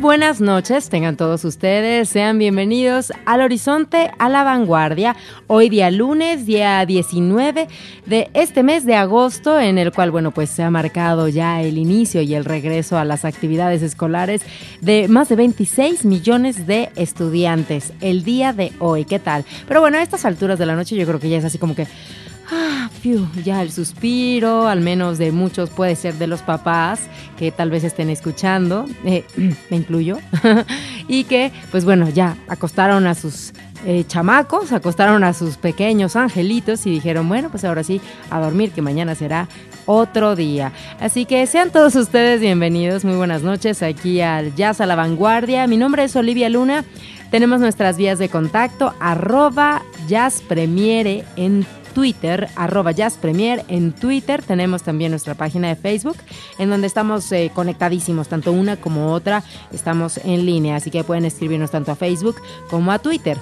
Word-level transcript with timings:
Buenas 0.00 0.42
noches, 0.42 0.90
tengan 0.90 1.16
todos 1.16 1.44
ustedes, 1.46 2.10
sean 2.10 2.38
bienvenidos 2.38 3.12
al 3.24 3.40
Horizonte 3.40 4.10
a 4.18 4.28
la 4.28 4.44
Vanguardia, 4.44 5.16
hoy 5.46 5.70
día 5.70 5.90
lunes, 5.90 6.44
día 6.44 6.84
19 6.84 7.66
de 8.04 8.30
este 8.34 8.62
mes 8.62 8.84
de 8.84 8.94
agosto, 8.94 9.58
en 9.58 9.78
el 9.78 9.92
cual, 9.92 10.10
bueno, 10.10 10.32
pues 10.32 10.50
se 10.50 10.62
ha 10.62 10.70
marcado 10.70 11.28
ya 11.28 11.62
el 11.62 11.78
inicio 11.78 12.20
y 12.20 12.34
el 12.34 12.44
regreso 12.44 12.98
a 12.98 13.06
las 13.06 13.24
actividades 13.24 13.80
escolares 13.80 14.42
de 14.82 15.08
más 15.08 15.30
de 15.30 15.36
26 15.36 16.04
millones 16.04 16.66
de 16.66 16.90
estudiantes 16.96 17.94
el 18.02 18.22
día 18.22 18.52
de 18.52 18.72
hoy, 18.78 19.06
¿qué 19.06 19.18
tal? 19.18 19.46
Pero 19.66 19.80
bueno, 19.80 19.96
a 19.96 20.02
estas 20.02 20.26
alturas 20.26 20.58
de 20.58 20.66
la 20.66 20.76
noche 20.76 20.94
yo 20.94 21.06
creo 21.06 21.20
que 21.20 21.30
ya 21.30 21.38
es 21.38 21.44
así 21.44 21.56
como 21.56 21.74
que 21.74 21.86
Ah, 22.50 22.90
ya 23.44 23.62
el 23.62 23.70
suspiro, 23.70 24.68
al 24.68 24.80
menos 24.80 25.18
de 25.18 25.32
muchos 25.32 25.70
puede 25.70 25.96
ser 25.96 26.14
de 26.14 26.26
los 26.26 26.42
papás 26.42 27.00
que 27.38 27.52
tal 27.52 27.70
vez 27.70 27.84
estén 27.84 28.10
escuchando, 28.10 28.86
eh, 29.04 29.24
me 29.70 29.76
incluyo, 29.76 30.18
y 31.08 31.24
que 31.24 31.52
pues 31.70 31.84
bueno, 31.84 32.08
ya 32.08 32.36
acostaron 32.48 33.06
a 33.06 33.14
sus 33.14 33.52
eh, 33.84 34.04
chamacos, 34.08 34.72
acostaron 34.72 35.22
a 35.22 35.32
sus 35.32 35.56
pequeños 35.56 36.16
angelitos 36.16 36.86
y 36.86 36.90
dijeron, 36.90 37.28
bueno, 37.28 37.50
pues 37.50 37.64
ahora 37.64 37.84
sí, 37.84 38.00
a 38.30 38.40
dormir, 38.40 38.72
que 38.72 38.82
mañana 38.82 39.14
será 39.14 39.48
otro 39.84 40.34
día. 40.34 40.72
Así 41.00 41.24
que 41.24 41.46
sean 41.46 41.70
todos 41.70 41.94
ustedes 41.94 42.40
bienvenidos, 42.40 43.04
muy 43.04 43.16
buenas 43.16 43.42
noches 43.42 43.82
aquí 43.82 44.20
al 44.20 44.54
Jazz 44.56 44.80
a 44.80 44.86
la 44.86 44.96
Vanguardia. 44.96 45.66
Mi 45.66 45.76
nombre 45.76 46.04
es 46.04 46.16
Olivia 46.16 46.48
Luna. 46.48 46.84
Tenemos 47.30 47.60
nuestras 47.60 47.96
vías 47.96 48.18
de 48.18 48.28
contacto, 48.28 48.94
arroba 48.98 49.82
Jazz 50.08 50.42
Premiere 50.42 51.24
en 51.36 51.66
Twitter, 51.96 52.50
arroba 52.56 52.90
Jazz 52.92 53.16
Premier 53.16 53.64
en 53.68 53.94
Twitter. 53.94 54.42
Tenemos 54.42 54.82
también 54.82 55.12
nuestra 55.12 55.34
página 55.34 55.68
de 55.68 55.76
Facebook, 55.76 56.18
en 56.58 56.68
donde 56.68 56.86
estamos 56.86 57.32
eh, 57.32 57.50
conectadísimos, 57.54 58.28
tanto 58.28 58.52
una 58.52 58.76
como 58.76 59.14
otra, 59.14 59.42
estamos 59.72 60.18
en 60.18 60.44
línea, 60.44 60.76
así 60.76 60.90
que 60.90 61.04
pueden 61.04 61.24
escribirnos 61.24 61.70
tanto 61.70 61.92
a 61.92 61.96
Facebook 61.96 62.36
como 62.68 62.92
a 62.92 62.98
Twitter 62.98 63.38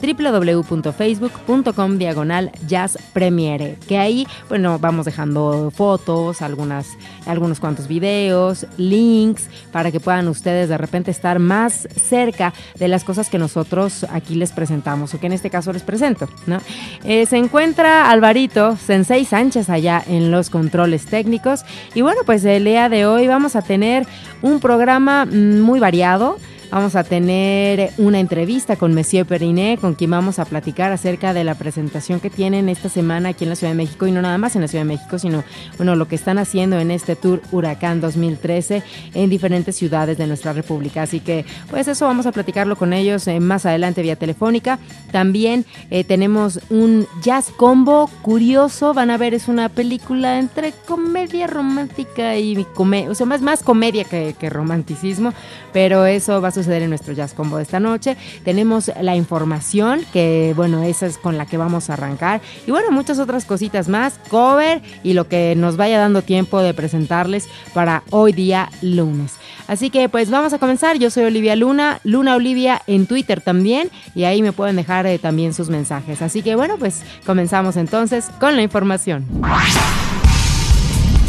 www.facebook.com 0.00 1.98
diagonal 1.98 2.50
jazz 2.66 2.98
premiere 3.12 3.76
que 3.88 3.98
ahí 3.98 4.26
bueno 4.48 4.78
vamos 4.78 5.06
dejando 5.06 5.70
fotos 5.74 6.42
algunas 6.42 6.96
algunos 7.26 7.60
cuantos 7.60 7.88
videos 7.88 8.66
links 8.76 9.48
para 9.72 9.90
que 9.90 10.00
puedan 10.00 10.28
ustedes 10.28 10.68
de 10.68 10.78
repente 10.78 11.10
estar 11.10 11.38
más 11.38 11.88
cerca 11.96 12.52
de 12.78 12.88
las 12.88 13.04
cosas 13.04 13.28
que 13.28 13.38
nosotros 13.38 14.06
aquí 14.10 14.34
les 14.34 14.52
presentamos 14.52 15.14
o 15.14 15.20
que 15.20 15.26
en 15.26 15.32
este 15.32 15.50
caso 15.50 15.72
les 15.72 15.82
presento 15.82 16.28
¿no? 16.46 16.58
Eh, 17.04 17.26
se 17.26 17.36
encuentra 17.36 18.10
Alvarito 18.10 18.76
Sensei 18.76 19.24
Sánchez 19.24 19.68
allá 19.70 20.02
en 20.06 20.30
los 20.30 20.50
controles 20.50 21.06
técnicos 21.06 21.64
y 21.94 22.02
bueno 22.02 22.20
pues 22.24 22.44
el 22.44 22.64
día 22.64 22.88
de 22.88 23.06
hoy 23.06 23.26
vamos 23.26 23.56
a 23.56 23.62
tener 23.62 24.06
un 24.42 24.60
programa 24.60 25.24
mm, 25.24 25.60
muy 25.60 25.80
variado 25.80 26.38
Vamos 26.70 26.96
a 26.96 27.04
tener 27.04 27.92
una 27.96 28.20
entrevista 28.20 28.76
con 28.76 28.92
Monsieur 28.92 29.24
Periné, 29.24 29.78
con 29.80 29.94
quien 29.94 30.10
vamos 30.10 30.38
a 30.38 30.44
platicar 30.44 30.92
acerca 30.92 31.32
de 31.32 31.42
la 31.42 31.54
presentación 31.54 32.20
que 32.20 32.28
tienen 32.28 32.68
esta 32.68 32.90
semana 32.90 33.30
aquí 33.30 33.44
en 33.44 33.50
la 33.50 33.56
Ciudad 33.56 33.72
de 33.72 33.76
México 33.76 34.06
y 34.06 34.12
no 34.12 34.20
nada 34.20 34.36
más 34.36 34.54
en 34.54 34.60
la 34.60 34.68
Ciudad 34.68 34.84
de 34.84 34.88
México, 34.88 35.18
sino 35.18 35.44
bueno, 35.78 35.96
lo 35.96 36.08
que 36.08 36.14
están 36.14 36.36
haciendo 36.36 36.78
en 36.78 36.90
este 36.90 37.16
tour 37.16 37.40
Huracán 37.52 38.02
2013 38.02 38.82
en 39.14 39.30
diferentes 39.30 39.76
ciudades 39.76 40.18
de 40.18 40.26
nuestra 40.26 40.52
República. 40.52 41.02
Así 41.02 41.20
que, 41.20 41.46
pues 41.70 41.88
eso 41.88 42.04
vamos 42.04 42.26
a 42.26 42.32
platicarlo 42.32 42.76
con 42.76 42.92
ellos 42.92 43.26
eh, 43.28 43.40
más 43.40 43.64
adelante 43.64 44.02
vía 44.02 44.16
telefónica. 44.16 44.78
También 45.10 45.64
eh, 45.90 46.04
tenemos 46.04 46.60
un 46.68 47.06
jazz 47.22 47.50
combo 47.56 48.10
curioso. 48.20 48.92
Van 48.92 49.08
a 49.10 49.16
ver, 49.16 49.32
es 49.32 49.48
una 49.48 49.70
película 49.70 50.38
entre 50.38 50.72
comedia 50.86 51.46
romántica 51.46 52.36
y 52.36 52.62
comedia, 52.74 53.10
o 53.10 53.14
sea, 53.14 53.24
más, 53.24 53.40
más 53.40 53.62
comedia 53.62 54.04
que, 54.04 54.36
que 54.38 54.50
romanticismo, 54.50 55.32
pero 55.72 56.04
eso 56.04 56.42
va 56.42 56.48
a 56.48 56.57
suceder 56.58 56.82
en 56.82 56.90
nuestro 56.90 57.12
Jazz 57.14 57.34
Combo 57.34 57.56
de 57.56 57.62
esta 57.62 57.80
noche. 57.80 58.16
Tenemos 58.44 58.90
la 59.00 59.16
información, 59.16 60.04
que 60.12 60.52
bueno, 60.56 60.82
esa 60.82 61.06
es 61.06 61.18
con 61.18 61.38
la 61.38 61.46
que 61.46 61.56
vamos 61.56 61.90
a 61.90 61.94
arrancar. 61.94 62.40
Y 62.66 62.70
bueno, 62.70 62.90
muchas 62.90 63.18
otras 63.18 63.44
cositas 63.44 63.88
más, 63.88 64.18
cover 64.28 64.82
y 65.02 65.14
lo 65.14 65.28
que 65.28 65.54
nos 65.56 65.76
vaya 65.76 65.98
dando 65.98 66.22
tiempo 66.22 66.60
de 66.60 66.74
presentarles 66.74 67.48
para 67.74 68.02
hoy 68.10 68.32
día 68.32 68.70
lunes. 68.82 69.34
Así 69.66 69.90
que 69.90 70.08
pues 70.08 70.30
vamos 70.30 70.52
a 70.52 70.58
comenzar. 70.58 70.98
Yo 70.98 71.10
soy 71.10 71.24
Olivia 71.24 71.54
Luna, 71.54 72.00
Luna 72.02 72.34
Olivia 72.34 72.82
en 72.86 73.06
Twitter 73.06 73.40
también, 73.40 73.90
y 74.14 74.24
ahí 74.24 74.42
me 74.42 74.52
pueden 74.52 74.76
dejar 74.76 75.06
eh, 75.06 75.18
también 75.18 75.54
sus 75.54 75.68
mensajes. 75.68 76.22
Así 76.22 76.42
que 76.42 76.56
bueno, 76.56 76.76
pues 76.78 77.02
comenzamos 77.26 77.76
entonces 77.76 78.26
con 78.40 78.56
la 78.56 78.62
información. 78.62 79.26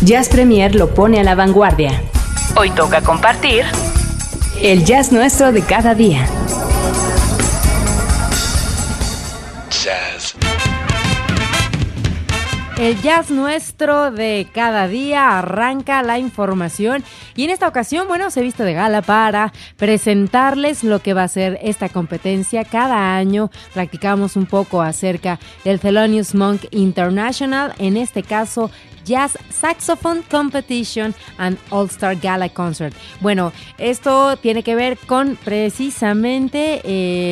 Jazz 0.04 0.30
Premier 0.30 0.76
lo 0.76 0.94
pone 0.94 1.20
a 1.20 1.24
la 1.24 1.36
vanguardia. 1.36 2.02
Hoy 2.56 2.72
toca 2.72 3.02
compartir 3.02 3.66
el 4.62 4.84
jazz 4.86 5.12
nuestro 5.12 5.52
de 5.52 5.62
cada 5.62 5.96
día. 5.96 6.28
El 12.80 13.02
jazz 13.02 13.30
nuestro 13.30 14.10
de 14.10 14.48
cada 14.54 14.88
día 14.88 15.38
arranca 15.38 16.02
la 16.02 16.18
información 16.18 17.04
y 17.36 17.44
en 17.44 17.50
esta 17.50 17.68
ocasión, 17.68 18.08
bueno, 18.08 18.32
se 18.32 18.42
visto 18.42 18.64
de 18.64 18.72
gala 18.72 19.02
para 19.02 19.52
presentarles 19.76 20.86
lo 20.86 21.00
que 21.00 21.14
va 21.14 21.24
a 21.24 21.28
ser 21.28 21.60
esta 21.62 21.90
competencia. 21.90 22.64
Cada 22.64 23.18
año 23.18 23.52
practicamos 23.74 24.38
un 24.38 24.46
poco 24.46 24.82
acerca 24.82 25.40
del 25.66 25.82
Thelonious 25.82 26.34
Monk 26.36 26.68
International, 26.72 27.74
en 27.80 27.98
este 27.98 28.24
caso 28.24 28.72
Jazz 29.04 29.38
Saxophone 29.50 30.24
Competition 30.32 31.14
and 31.38 31.58
All 31.72 31.88
Star 31.88 32.16
Gala 32.16 32.48
Concert. 32.48 32.96
Bueno, 33.20 33.52
esto 33.78 34.38
tiene 34.38 34.64
que 34.64 34.76
ver 34.76 34.98
con 35.00 35.36
precisamente 35.44 36.80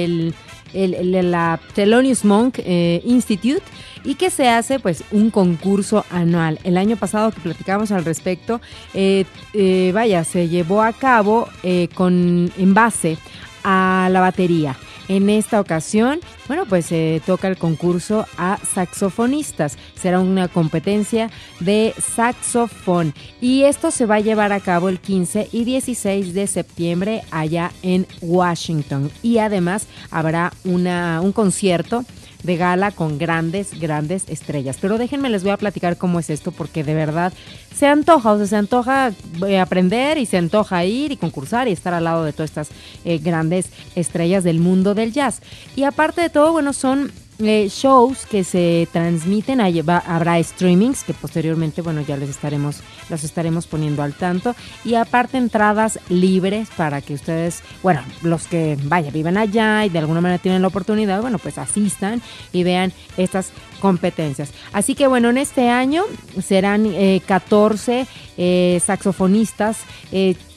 el, 0.03 0.35
la 0.73 1.59
Thelonious 1.73 2.25
Monk 2.25 2.59
eh, 2.59 3.01
Institute 3.05 3.63
y 4.03 4.15
que 4.15 4.29
se 4.29 4.47
hace 4.47 4.79
pues 4.79 5.03
un 5.11 5.31
concurso 5.31 6.05
anual. 6.09 6.59
El 6.63 6.77
año 6.77 6.95
pasado 6.97 7.31
que 7.31 7.41
platicamos 7.41 7.91
al 7.91 8.05
respecto, 8.05 8.61
eh, 8.93 9.25
eh, 9.53 9.91
vaya, 9.93 10.23
se 10.23 10.47
llevó 10.47 10.81
a 10.81 10.93
cabo 10.93 11.49
con 11.93 12.51
en 12.57 12.73
base 12.73 13.17
a 13.63 14.09
la 14.11 14.21
batería. 14.21 14.77
En 15.07 15.29
esta 15.29 15.59
ocasión, 15.61 16.19
bueno, 16.47 16.65
pues 16.65 16.87
se 16.87 17.21
toca 17.25 17.47
el 17.47 17.57
concurso 17.57 18.25
a 18.37 18.57
saxofonistas. 18.73 19.77
Será 19.95 20.19
una 20.19 20.47
competencia 20.47 21.29
de 21.59 21.93
saxofón. 21.97 23.13
Y 23.39 23.63
esto 23.63 23.91
se 23.91 24.05
va 24.05 24.15
a 24.15 24.19
llevar 24.19 24.51
a 24.51 24.59
cabo 24.59 24.89
el 24.89 24.99
15 24.99 25.49
y 25.51 25.63
16 25.63 26.33
de 26.33 26.47
septiembre 26.47 27.23
allá 27.31 27.71
en 27.83 28.05
Washington. 28.21 29.11
Y 29.23 29.37
además 29.37 29.87
habrá 30.11 30.51
una, 30.63 31.21
un 31.21 31.31
concierto 31.31 32.03
de 32.47 32.57
gala 32.57 32.91
con 32.91 33.19
grandes, 33.19 33.79
grandes 33.79 34.23
estrellas. 34.29 34.77
Pero 34.81 34.97
déjenme, 34.97 35.29
les 35.29 35.43
voy 35.43 35.51
a 35.51 35.57
platicar 35.57 35.97
cómo 35.97 36.19
es 36.19 36.31
esto, 36.31 36.51
porque 36.51 36.83
de 36.83 36.95
verdad 36.95 37.33
se 37.75 37.85
antoja, 37.85 38.31
o 38.31 38.37
sea, 38.37 38.47
se 38.47 38.55
antoja 38.55 39.11
eh, 39.45 39.59
aprender 39.59 40.17
y 40.17 40.25
se 40.25 40.37
antoja 40.37 40.83
ir 40.85 41.11
y 41.11 41.17
concursar 41.17 41.67
y 41.67 41.73
estar 41.73 41.93
al 41.93 42.05
lado 42.05 42.23
de 42.23 42.33
todas 42.33 42.49
estas 42.49 42.69
eh, 43.05 43.19
grandes 43.19 43.67
estrellas 43.95 44.43
del 44.43 44.59
mundo 44.59 44.95
del 44.95 45.11
jazz. 45.11 45.41
Y 45.75 45.83
aparte 45.83 46.21
de 46.21 46.29
todo, 46.29 46.53
bueno, 46.53 46.71
son 46.73 47.11
eh, 47.39 47.69
shows 47.69 48.25
que 48.25 48.43
se 48.43 48.87
transmiten, 48.91 49.61
habrá 49.61 50.41
streamings 50.41 51.03
que 51.03 51.13
posteriormente, 51.13 51.83
bueno, 51.83 52.01
ya 52.01 52.17
les 52.17 52.29
estaremos, 52.29 52.81
las 53.09 53.23
estaremos 53.23 53.67
poniendo 53.67 54.01
al 54.01 54.13
tanto 54.13 54.55
y 54.83 54.95
aparte 54.95 55.37
entradas 55.37 55.99
libres 56.09 56.69
para 56.75 57.01
que 57.01 57.13
ustedes, 57.13 57.61
bueno, 57.83 58.01
los 58.23 58.47
que 58.47 58.75
vaya, 58.85 59.11
viven 59.11 59.37
allá 59.37 59.85
y 59.85 59.89
de 59.89 59.99
alguna 59.99 60.19
manera 60.19 60.41
tienen 60.41 60.63
la 60.63 60.69
oportunidad, 60.69 61.21
bueno, 61.21 61.37
pues 61.37 61.59
asistan 61.59 62.23
y 62.53 62.63
vean 62.63 62.91
estas 63.17 63.51
competencias. 63.79 64.51
Así 64.73 64.95
que 64.95 65.05
bueno, 65.05 65.29
en 65.29 65.37
este 65.37 65.69
año 65.69 66.03
serán 66.41 66.87
14 67.27 68.01
eh, 68.01 68.07
eh, 68.37 68.81
saxofonistas, 68.83 69.77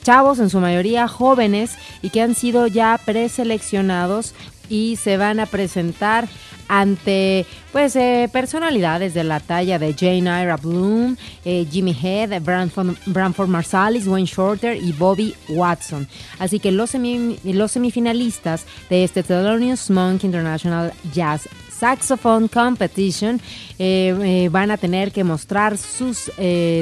chavos 0.02 0.38
en 0.38 0.48
su 0.48 0.60
mayoría 0.60 1.08
jóvenes 1.08 1.76
y 2.00 2.08
que 2.08 2.22
han 2.22 2.34
sido 2.34 2.66
ya 2.66 2.98
preseleccionados 3.04 4.34
y 4.70 4.96
se 4.96 5.18
van 5.18 5.40
a 5.40 5.46
presentar 5.46 6.28
ante 6.68 7.46
pues 7.72 7.96
eh, 7.96 8.30
personalidades 8.32 9.12
de 9.12 9.24
la 9.24 9.40
talla 9.40 9.80
de 9.80 9.92
Jane 9.92 10.42
Ira 10.42 10.56
Bloom, 10.56 11.16
eh, 11.44 11.66
Jimmy 11.68 11.96
Head, 12.00 12.40
Branford, 12.40 13.48
Marsalis, 13.48 14.06
Wayne 14.06 14.26
Shorter 14.26 14.76
y 14.76 14.92
Bobby 14.92 15.34
Watson. 15.48 16.06
Así 16.38 16.60
que 16.60 16.70
los, 16.70 16.94
los 17.42 17.72
semifinalistas 17.72 18.66
de 18.88 19.02
este 19.02 19.24
Thelonious 19.24 19.90
Monk 19.90 20.22
International 20.22 20.92
Jazz 21.12 21.48
Saxophone 21.80 22.48
Competition 22.48 23.40
eh, 23.78 24.48
van 24.52 24.70
a 24.70 24.76
tener 24.76 25.10
que 25.10 25.24
mostrar 25.24 25.78
sus 25.78 26.30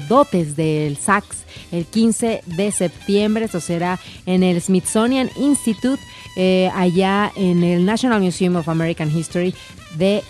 dotes 0.08 0.56
del 0.56 0.96
sax 0.96 1.44
el 1.72 1.86
15 1.86 2.42
de 2.44 2.72
septiembre. 2.72 3.44
Esto 3.44 3.60
será 3.60 3.98
en 4.26 4.42
el 4.42 4.60
Smithsonian 4.60 5.30
Institute, 5.36 6.02
allá 6.74 7.32
en 7.36 7.62
el 7.62 7.84
National 7.84 8.20
Museum 8.20 8.56
of 8.56 8.68
American 8.68 9.16
History 9.16 9.54
de 9.96 10.22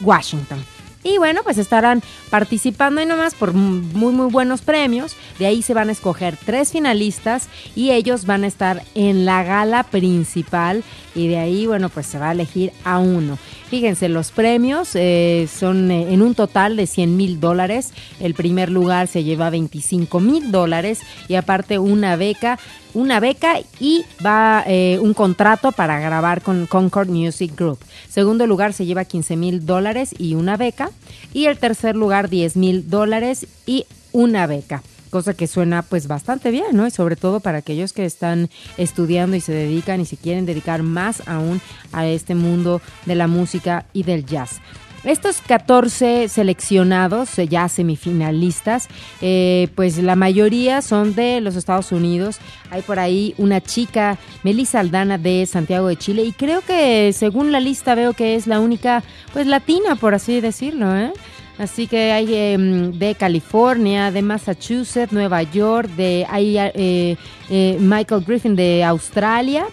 Washington. 0.00 0.62
Y 1.02 1.16
bueno, 1.16 1.42
pues 1.42 1.56
estarán 1.56 2.02
participando 2.28 3.00
y 3.00 3.06
nomás 3.06 3.34
por 3.34 3.54
muy 3.54 4.12
muy 4.12 4.30
buenos 4.30 4.60
premios. 4.60 5.16
De 5.38 5.46
ahí 5.46 5.62
se 5.62 5.72
van 5.72 5.88
a 5.88 5.92
escoger 5.92 6.36
tres 6.44 6.72
finalistas 6.72 7.48
y 7.74 7.92
ellos 7.92 8.26
van 8.26 8.44
a 8.44 8.46
estar 8.46 8.82
en 8.94 9.24
la 9.24 9.42
gala 9.42 9.84
principal 9.84 10.84
y 11.14 11.28
de 11.28 11.38
ahí, 11.38 11.66
bueno, 11.66 11.88
pues 11.88 12.06
se 12.06 12.18
va 12.18 12.28
a 12.28 12.32
elegir 12.32 12.72
a 12.84 12.98
uno. 12.98 13.38
Fíjense, 13.70 14.08
los 14.08 14.32
premios 14.32 14.90
eh, 14.94 15.48
son 15.48 15.92
eh, 15.92 16.12
en 16.12 16.22
un 16.22 16.34
total 16.34 16.74
de 16.74 16.88
100 16.88 17.16
mil 17.16 17.38
dólares. 17.38 17.92
El 18.18 18.34
primer 18.34 18.68
lugar 18.68 19.06
se 19.06 19.22
lleva 19.22 19.48
25 19.48 20.18
mil 20.18 20.50
dólares 20.50 20.98
y 21.28 21.36
aparte 21.36 21.78
una 21.78 22.16
beca, 22.16 22.58
una 22.94 23.20
beca 23.20 23.60
y 23.78 24.02
va 24.26 24.64
eh, 24.66 24.98
un 25.00 25.14
contrato 25.14 25.70
para 25.70 26.00
grabar 26.00 26.42
con 26.42 26.66
Concord 26.66 27.10
Music 27.10 27.54
Group. 27.56 27.78
Segundo 28.08 28.44
lugar 28.48 28.72
se 28.72 28.86
lleva 28.86 29.04
15 29.04 29.36
mil 29.36 29.64
dólares 29.64 30.16
y 30.18 30.34
una 30.34 30.56
beca. 30.56 30.90
Y 31.32 31.44
el 31.44 31.56
tercer 31.56 31.94
lugar 31.94 32.28
10 32.28 32.56
mil 32.56 32.90
dólares 32.90 33.46
y 33.66 33.86
una 34.10 34.48
beca 34.48 34.82
cosa 35.10 35.34
que 35.34 35.46
suena 35.46 35.82
pues 35.82 36.06
bastante 36.06 36.50
bien, 36.50 36.74
¿no? 36.76 36.86
Y 36.86 36.90
sobre 36.90 37.16
todo 37.16 37.40
para 37.40 37.58
aquellos 37.58 37.92
que 37.92 38.04
están 38.04 38.48
estudiando 38.78 39.36
y 39.36 39.40
se 39.40 39.52
dedican 39.52 40.00
y 40.00 40.06
se 40.06 40.16
quieren 40.16 40.46
dedicar 40.46 40.82
más 40.82 41.22
aún 41.26 41.60
a 41.92 42.06
este 42.06 42.34
mundo 42.34 42.80
de 43.06 43.14
la 43.14 43.26
música 43.26 43.86
y 43.92 44.04
del 44.04 44.24
jazz. 44.24 44.60
Estos 45.02 45.40
14 45.40 46.28
seleccionados, 46.28 47.38
eh, 47.38 47.48
ya 47.48 47.68
semifinalistas, 47.70 48.88
eh, 49.22 49.68
pues 49.74 49.96
la 49.96 50.14
mayoría 50.14 50.82
son 50.82 51.14
de 51.14 51.40
los 51.40 51.56
Estados 51.56 51.90
Unidos. 51.90 52.36
Hay 52.70 52.82
por 52.82 52.98
ahí 52.98 53.34
una 53.38 53.62
chica, 53.62 54.18
Melissa 54.42 54.80
Aldana 54.80 55.16
de 55.16 55.46
Santiago 55.46 55.88
de 55.88 55.96
Chile, 55.96 56.24
y 56.24 56.32
creo 56.32 56.60
que 56.60 57.14
según 57.14 57.50
la 57.50 57.60
lista 57.60 57.94
veo 57.94 58.12
que 58.12 58.34
es 58.34 58.46
la 58.46 58.60
única, 58.60 59.02
pues 59.32 59.46
latina, 59.46 59.96
por 59.96 60.12
así 60.14 60.38
decirlo, 60.42 60.94
¿eh? 60.94 61.12
Así 61.60 61.86
que 61.86 62.10
hay 62.10 62.34
em, 62.34 62.90
de 62.92 63.14
California, 63.14 64.10
de 64.10 64.22
Massachusetts, 64.22 65.12
Nueva 65.12 65.42
York, 65.42 65.90
de 65.90 66.24
hay 66.26 66.56
eh, 66.56 67.18
eh, 67.50 67.76
Michael 67.78 68.24
Griffin 68.26 68.56
de 68.56 68.82
Australia, 68.82 69.66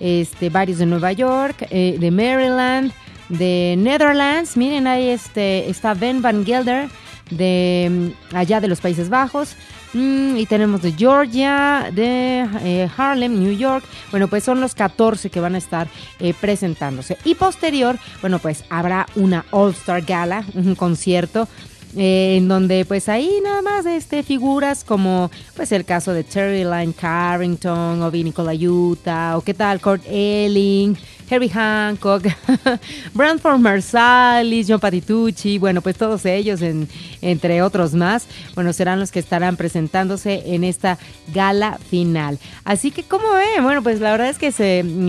este, 0.00 0.50
varios 0.50 0.80
de 0.80 0.84
Nueva 0.84 1.12
York, 1.12 1.66
eh, 1.70 1.96
de 1.98 2.10
Maryland, 2.10 2.92
de 3.30 3.74
Netherlands. 3.78 4.54
Miren 4.58 4.86
ahí 4.86 5.08
este 5.08 5.70
está 5.70 5.94
Ben 5.94 6.20
Van 6.20 6.44
Gelder 6.44 6.90
de 7.30 8.12
allá 8.32 8.60
de 8.60 8.68
los 8.68 8.80
Países 8.80 9.08
Bajos. 9.08 9.56
Mm, 9.92 10.36
y 10.36 10.46
tenemos 10.46 10.82
de 10.82 10.92
Georgia, 10.92 11.90
de 11.92 12.46
eh, 12.62 12.88
Harlem, 12.96 13.40
New 13.40 13.56
York. 13.56 13.84
Bueno, 14.10 14.28
pues 14.28 14.44
son 14.44 14.60
los 14.60 14.74
14 14.74 15.30
que 15.30 15.40
van 15.40 15.56
a 15.56 15.58
estar 15.58 15.88
eh, 16.20 16.32
presentándose. 16.40 17.18
Y 17.24 17.34
posterior, 17.34 17.98
bueno, 18.20 18.38
pues 18.38 18.64
habrá 18.70 19.06
una 19.16 19.44
All 19.50 19.72
Star 19.72 20.02
Gala, 20.02 20.44
un 20.54 20.76
concierto 20.76 21.48
eh, 21.96 22.36
en 22.36 22.46
donde 22.46 22.84
pues 22.84 23.08
ahí 23.08 23.40
nada 23.42 23.62
más 23.62 23.84
este 23.84 24.22
figuras 24.22 24.84
como 24.84 25.28
pues 25.56 25.72
el 25.72 25.84
caso 25.84 26.12
de 26.12 26.22
Terry 26.22 26.62
Line 26.62 26.92
Carrington 26.92 28.00
o 28.00 28.10
Vinny 28.12 28.30
Colaiuta 28.30 29.36
o 29.36 29.40
qué 29.40 29.54
tal 29.54 29.80
Kurt 29.80 30.04
Elling 30.06 30.96
Herbie 31.30 31.50
Hancock, 31.50 32.24
Branford 33.14 33.60
Marsalis, 33.60 34.66
John 34.68 34.80
Patitucci, 34.80 35.58
bueno, 35.58 35.80
pues 35.80 35.96
todos 35.96 36.26
ellos, 36.26 36.60
entre 37.22 37.62
otros 37.62 37.94
más, 37.94 38.26
bueno, 38.54 38.72
serán 38.72 38.98
los 38.98 39.12
que 39.12 39.20
estarán 39.20 39.56
presentándose 39.56 40.42
en 40.46 40.64
esta 40.64 40.98
gala 41.32 41.78
final. 41.78 42.38
Así 42.64 42.90
que, 42.90 43.04
¿cómo 43.04 43.32
ven? 43.34 43.62
Bueno, 43.62 43.82
pues 43.82 44.00
la 44.00 44.10
verdad 44.10 44.28
es 44.28 44.38
que 44.38 44.50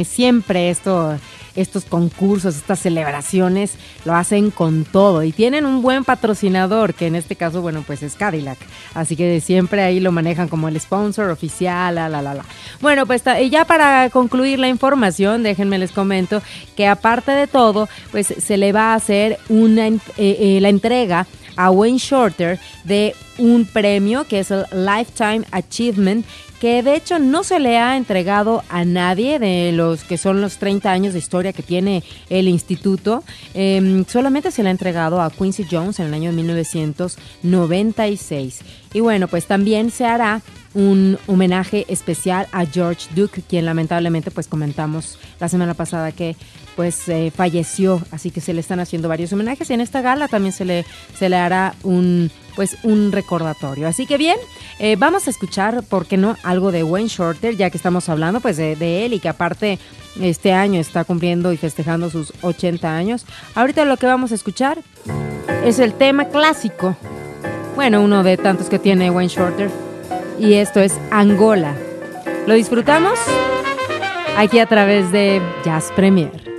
siempre 0.05 0.69
esto 0.69 1.17
estos 1.55 1.85
concursos, 1.85 2.55
estas 2.55 2.79
celebraciones, 2.79 3.73
lo 4.05 4.15
hacen 4.15 4.51
con 4.51 4.85
todo 4.85 5.23
y 5.23 5.31
tienen 5.31 5.65
un 5.65 5.81
buen 5.81 6.03
patrocinador, 6.03 6.93
que 6.93 7.07
en 7.07 7.15
este 7.15 7.35
caso, 7.35 7.61
bueno, 7.61 7.83
pues 7.85 8.03
es 8.03 8.15
Cadillac. 8.15 8.57
Así 8.93 9.15
que 9.15 9.41
siempre 9.41 9.81
ahí 9.83 9.99
lo 9.99 10.11
manejan 10.11 10.47
como 10.47 10.67
el 10.67 10.79
sponsor 10.79 11.29
oficial, 11.29 11.95
la, 11.95 12.09
la, 12.09 12.21
la, 12.21 12.33
la. 12.33 12.45
Bueno, 12.79 13.05
pues 13.05 13.23
ya 13.49 13.65
para 13.65 14.09
concluir 14.09 14.59
la 14.59 14.69
información, 14.69 15.43
déjenme 15.43 15.77
les 15.77 15.91
comento 15.91 16.41
que 16.75 16.87
aparte 16.87 17.31
de 17.31 17.47
todo, 17.47 17.89
pues 18.11 18.27
se 18.27 18.57
le 18.57 18.71
va 18.71 18.93
a 18.93 18.95
hacer 18.95 19.39
una, 19.49 19.87
eh, 19.87 19.99
eh, 20.17 20.59
la 20.61 20.69
entrega 20.69 21.27
a 21.55 21.69
Wayne 21.69 21.97
Shorter 21.97 22.59
de 22.83 23.15
un 23.37 23.65
premio 23.65 24.25
que 24.25 24.39
es 24.39 24.51
el 24.51 24.65
Lifetime 24.71 25.43
Achievement 25.51 26.25
que 26.61 26.81
de 26.83 26.95
hecho 26.95 27.17
no 27.17 27.43
se 27.43 27.59
le 27.59 27.79
ha 27.79 27.97
entregado 27.97 28.63
a 28.69 28.85
nadie 28.85 29.39
de 29.39 29.71
los 29.71 30.03
que 30.03 30.19
son 30.19 30.41
los 30.41 30.59
30 30.59 30.91
años 30.91 31.13
de 31.13 31.19
historia 31.19 31.53
que 31.53 31.63
tiene 31.63 32.03
el 32.29 32.47
instituto. 32.47 33.23
Em, 33.55 34.05
solamente 34.05 34.51
se 34.51 34.61
le 34.61 34.69
ha 34.69 34.71
entregado 34.71 35.21
a 35.21 35.31
Quincy 35.31 35.65
Jones 35.69 35.99
en 35.99 36.05
el 36.05 36.13
año 36.13 36.31
1996. 36.31 38.59
Y 38.93 38.99
bueno, 38.99 39.27
pues 39.27 39.47
también 39.47 39.89
se 39.89 40.05
hará 40.05 40.43
un 40.75 41.17
homenaje 41.25 41.85
especial 41.87 42.47
a 42.51 42.67
George 42.67 43.07
Duke, 43.15 43.41
quien 43.41 43.65
lamentablemente 43.65 44.29
pues 44.29 44.47
comentamos 44.47 45.17
la 45.39 45.49
semana 45.49 45.73
pasada 45.73 46.11
que 46.11 46.35
pues 46.75 47.09
eh, 47.09 47.33
falleció, 47.35 48.03
así 48.11 48.29
que 48.29 48.39
se 48.39 48.53
le 48.53 48.61
están 48.61 48.79
haciendo 48.79 49.09
varios 49.09 49.33
homenajes 49.33 49.67
y 49.71 49.73
en 49.73 49.81
esta 49.81 50.01
gala 50.01 50.27
también 50.27 50.53
se 50.53 50.65
le, 50.65 50.85
se 51.17 51.27
le 51.27 51.37
hará 51.37 51.73
un 51.81 52.29
pues 52.55 52.77
un 52.83 53.11
recordatorio. 53.11 53.87
Así 53.87 54.05
que 54.05 54.17
bien, 54.17 54.37
eh, 54.79 54.95
vamos 54.97 55.27
a 55.27 55.29
escuchar, 55.29 55.83
¿por 55.83 56.05
qué 56.05 56.17
no? 56.17 56.37
Algo 56.43 56.71
de 56.71 56.83
Wayne 56.83 57.09
Shorter, 57.09 57.55
ya 57.55 57.69
que 57.69 57.77
estamos 57.77 58.09
hablando 58.09 58.39
pues 58.39 58.57
de, 58.57 59.05
él 59.05 59.13
y 59.13 59.19
que 59.19 59.29
aparte 59.29 59.79
este 60.19 60.53
año 60.53 60.79
está 60.79 61.03
cumpliendo 61.03 61.53
y 61.53 61.57
festejando 61.57 62.09
sus 62.09 62.33
80 62.41 62.95
años. 62.95 63.25
Ahorita 63.55 63.85
lo 63.85 63.97
que 63.97 64.05
vamos 64.05 64.31
a 64.31 64.35
escuchar 64.35 64.79
es 65.63 65.79
el 65.79 65.93
tema 65.93 66.25
clásico, 66.25 66.95
bueno, 67.75 68.01
uno 68.01 68.23
de 68.23 68.37
tantos 68.37 68.67
que 68.67 68.79
tiene 68.79 69.09
Wayne 69.09 69.33
Shorter, 69.33 69.69
y 70.39 70.53
esto 70.53 70.79
es 70.79 70.93
Angola. 71.11 71.75
¿Lo 72.47 72.55
disfrutamos? 72.55 73.19
Aquí 74.37 74.59
a 74.59 74.65
través 74.65 75.11
de 75.11 75.41
Jazz 75.63 75.91
Premier. 75.95 76.50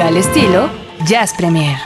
Al 0.00 0.16
estilo 0.16 0.70
Jazz 1.06 1.34
Premier. 1.34 1.76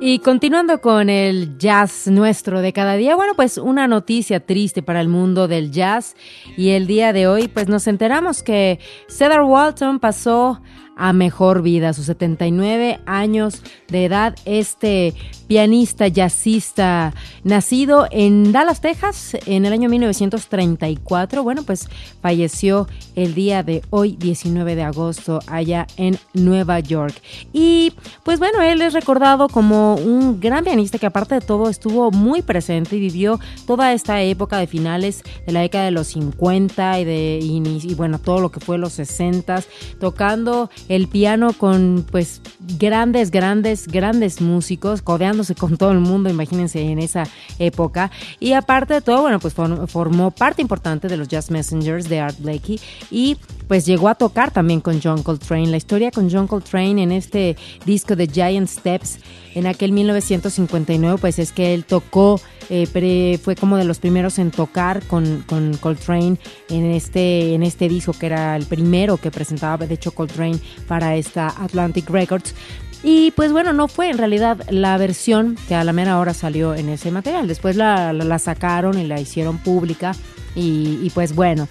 Y 0.00 0.18
continuando 0.20 0.80
con 0.80 1.08
el 1.10 1.58
jazz 1.58 2.08
nuestro 2.08 2.60
de 2.60 2.72
cada 2.72 2.94
día, 2.94 3.14
bueno, 3.16 3.34
pues 3.34 3.58
una 3.58 3.86
noticia 3.86 4.40
triste 4.40 4.82
para 4.82 5.00
el 5.00 5.08
mundo 5.08 5.46
del 5.46 5.70
jazz. 5.70 6.16
Y 6.56 6.70
el 6.70 6.86
día 6.86 7.12
de 7.12 7.26
hoy, 7.26 7.48
pues 7.48 7.68
nos 7.68 7.86
enteramos 7.86 8.42
que 8.42 8.80
Cedar 9.08 9.42
Walton 9.42 10.00
pasó 10.00 10.62
a 11.00 11.14
mejor 11.14 11.62
vida, 11.62 11.88
a 11.88 11.92
sus 11.94 12.04
79 12.06 13.00
años 13.06 13.62
de 13.88 14.04
edad. 14.04 14.36
Este 14.44 15.14
pianista, 15.48 16.06
jazzista, 16.06 17.14
nacido 17.42 18.06
en 18.10 18.52
Dallas, 18.52 18.80
Texas, 18.80 19.36
en 19.46 19.64
el 19.64 19.72
año 19.72 19.88
1934. 19.88 21.42
Bueno, 21.42 21.62
pues 21.64 21.88
falleció 22.20 22.86
el 23.16 23.34
día 23.34 23.62
de 23.62 23.82
hoy, 23.88 24.16
19 24.16 24.76
de 24.76 24.82
agosto, 24.82 25.40
allá 25.46 25.86
en 25.96 26.18
Nueva 26.34 26.80
York. 26.80 27.14
Y 27.52 27.94
pues 28.22 28.38
bueno, 28.38 28.60
él 28.60 28.82
es 28.82 28.92
recordado 28.92 29.48
como 29.48 29.94
un 29.94 30.38
gran 30.38 30.64
pianista 30.64 30.98
que 30.98 31.06
aparte 31.06 31.36
de 31.36 31.40
todo 31.40 31.70
estuvo 31.70 32.10
muy 32.10 32.42
presente 32.42 32.96
y 32.96 33.00
vivió 33.00 33.40
toda 33.66 33.94
esta 33.94 34.20
época 34.20 34.58
de 34.58 34.66
finales 34.66 35.24
de 35.46 35.52
la 35.52 35.62
década 35.62 35.86
de 35.86 35.92
los 35.92 36.08
50 36.08 37.00
y 37.00 37.04
de 37.04 37.38
y, 37.42 37.94
bueno, 37.94 38.18
todo 38.18 38.40
lo 38.40 38.50
que 38.50 38.60
fue 38.60 38.78
los 38.78 38.92
60, 38.92 39.62
tocando 39.98 40.70
el 40.90 41.06
piano 41.06 41.52
con 41.52 42.04
pues 42.10 42.42
grandes, 42.80 43.30
grandes, 43.30 43.86
grandes 43.86 44.40
músicos, 44.40 45.02
codeando 45.02 45.44
con 45.56 45.76
todo 45.76 45.92
el 45.92 46.00
mundo, 46.00 46.28
imagínense 46.28 46.82
en 46.82 46.98
esa 46.98 47.28
época. 47.60 48.10
Y 48.40 48.54
aparte 48.54 48.94
de 48.94 49.00
todo, 49.00 49.22
bueno, 49.22 49.38
pues 49.38 49.54
formó 49.54 50.32
parte 50.32 50.62
importante 50.62 51.06
de 51.06 51.16
los 51.16 51.28
Jazz 51.28 51.48
Messengers 51.52 52.08
de 52.08 52.18
Art 52.18 52.36
Blakey 52.40 52.80
y 53.08 53.36
pues 53.70 53.86
llegó 53.86 54.08
a 54.08 54.16
tocar 54.16 54.50
también 54.50 54.80
con 54.80 55.00
John 55.00 55.22
Coltrane. 55.22 55.68
La 55.68 55.76
historia 55.76 56.10
con 56.10 56.28
John 56.28 56.48
Coltrane 56.48 57.00
en 57.04 57.12
este 57.12 57.56
disco 57.86 58.16
de 58.16 58.26
Giant 58.26 58.68
Steps 58.68 59.20
en 59.54 59.68
aquel 59.68 59.92
1959, 59.92 61.18
pues 61.20 61.38
es 61.38 61.52
que 61.52 61.72
él 61.72 61.84
tocó, 61.84 62.40
eh, 62.68 63.38
fue 63.40 63.54
como 63.54 63.76
de 63.76 63.84
los 63.84 64.00
primeros 64.00 64.40
en 64.40 64.50
tocar 64.50 65.04
con, 65.06 65.44
con, 65.46 65.76
Coltrane 65.76 66.36
en 66.68 66.90
este, 66.90 67.54
en 67.54 67.62
este 67.62 67.88
disco, 67.88 68.12
que 68.12 68.26
era 68.26 68.56
el 68.56 68.66
primero 68.66 69.18
que 69.18 69.30
presentaba, 69.30 69.86
de 69.86 69.94
hecho, 69.94 70.10
Coltrane 70.10 70.58
para 70.88 71.14
esta 71.14 71.46
Atlantic 71.46 72.10
Records. 72.10 72.56
Y 73.04 73.30
pues 73.30 73.52
bueno, 73.52 73.72
no 73.72 73.86
fue 73.86 74.10
en 74.10 74.18
realidad 74.18 74.68
la 74.68 74.98
versión 74.98 75.56
que 75.68 75.76
a 75.76 75.84
la 75.84 75.92
mera 75.92 76.18
hora 76.18 76.34
salió 76.34 76.74
en 76.74 76.88
ese 76.88 77.12
material. 77.12 77.46
Después 77.46 77.76
la, 77.76 78.12
la, 78.12 78.38
sacaron 78.40 78.98
y 78.98 79.06
la 79.06 79.20
hicieron 79.20 79.58
pública. 79.58 80.12
Y, 80.54 81.10
pues 81.14 81.34
bueno, 81.34 81.68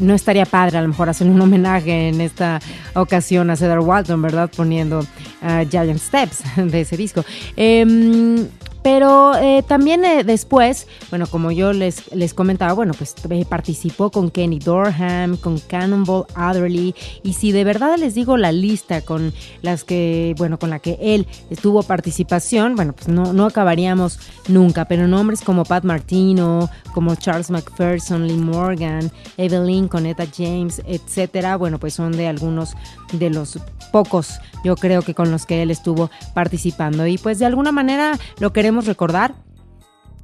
no 0.00 0.14
estaría 0.14 0.44
padre 0.44 0.78
a 0.78 0.82
lo 0.82 0.88
mejor 0.88 1.08
hacer 1.08 1.26
un 1.26 1.40
homenaje 1.40 2.08
en 2.08 2.20
esta 2.20 2.60
ocasión 2.94 3.50
a 3.50 3.56
Cedar 3.56 3.80
Walton, 3.80 4.20
¿verdad? 4.20 4.50
Poniendo 4.54 5.06
Giant 5.70 6.00
Steps 6.00 6.42
de 6.56 6.80
ese 6.80 6.96
disco. 6.96 7.24
Eh, 7.56 8.46
pero 8.90 9.36
eh, 9.36 9.62
también 9.68 10.02
eh, 10.06 10.24
después, 10.24 10.86
bueno, 11.10 11.26
como 11.26 11.52
yo 11.52 11.74
les, 11.74 12.10
les 12.14 12.32
comentaba, 12.32 12.72
bueno, 12.72 12.94
pues 12.94 13.14
participó 13.46 14.10
con 14.10 14.30
Kenny 14.30 14.60
Dorham, 14.60 15.36
con 15.36 15.58
Cannonball 15.58 16.24
Adderley, 16.34 16.94
y 17.22 17.34
si 17.34 17.52
de 17.52 17.64
verdad 17.64 17.98
les 17.98 18.14
digo 18.14 18.38
la 18.38 18.50
lista 18.50 19.02
con 19.02 19.34
las 19.60 19.84
que, 19.84 20.34
bueno, 20.38 20.58
con 20.58 20.70
la 20.70 20.78
que 20.78 20.96
él 21.02 21.26
tuvo 21.60 21.82
participación, 21.82 22.76
bueno, 22.76 22.94
pues 22.94 23.08
no, 23.08 23.34
no 23.34 23.44
acabaríamos 23.44 24.18
nunca, 24.48 24.86
pero 24.86 25.06
nombres 25.06 25.42
como 25.42 25.66
Pat 25.66 25.84
Martino, 25.84 26.70
como 26.94 27.14
Charles 27.14 27.50
McPherson, 27.50 28.26
Lee 28.26 28.38
Morgan, 28.38 29.12
Evelyn 29.36 29.88
Conetta 29.88 30.24
James, 30.34 30.80
etcétera, 30.86 31.58
bueno, 31.58 31.78
pues 31.78 31.92
son 31.92 32.12
de 32.12 32.26
algunos 32.26 32.72
de 33.12 33.28
los 33.28 33.58
pocos, 33.92 34.40
yo 34.64 34.76
creo 34.76 35.02
que 35.02 35.14
con 35.14 35.30
los 35.30 35.46
que 35.46 35.62
él 35.62 35.70
estuvo 35.70 36.10
participando. 36.34 37.06
Y 37.06 37.18
pues 37.18 37.38
de 37.38 37.46
alguna 37.46 37.72
manera 37.72 38.18
lo 38.38 38.52
queremos 38.52 38.77
recordar 38.86 39.34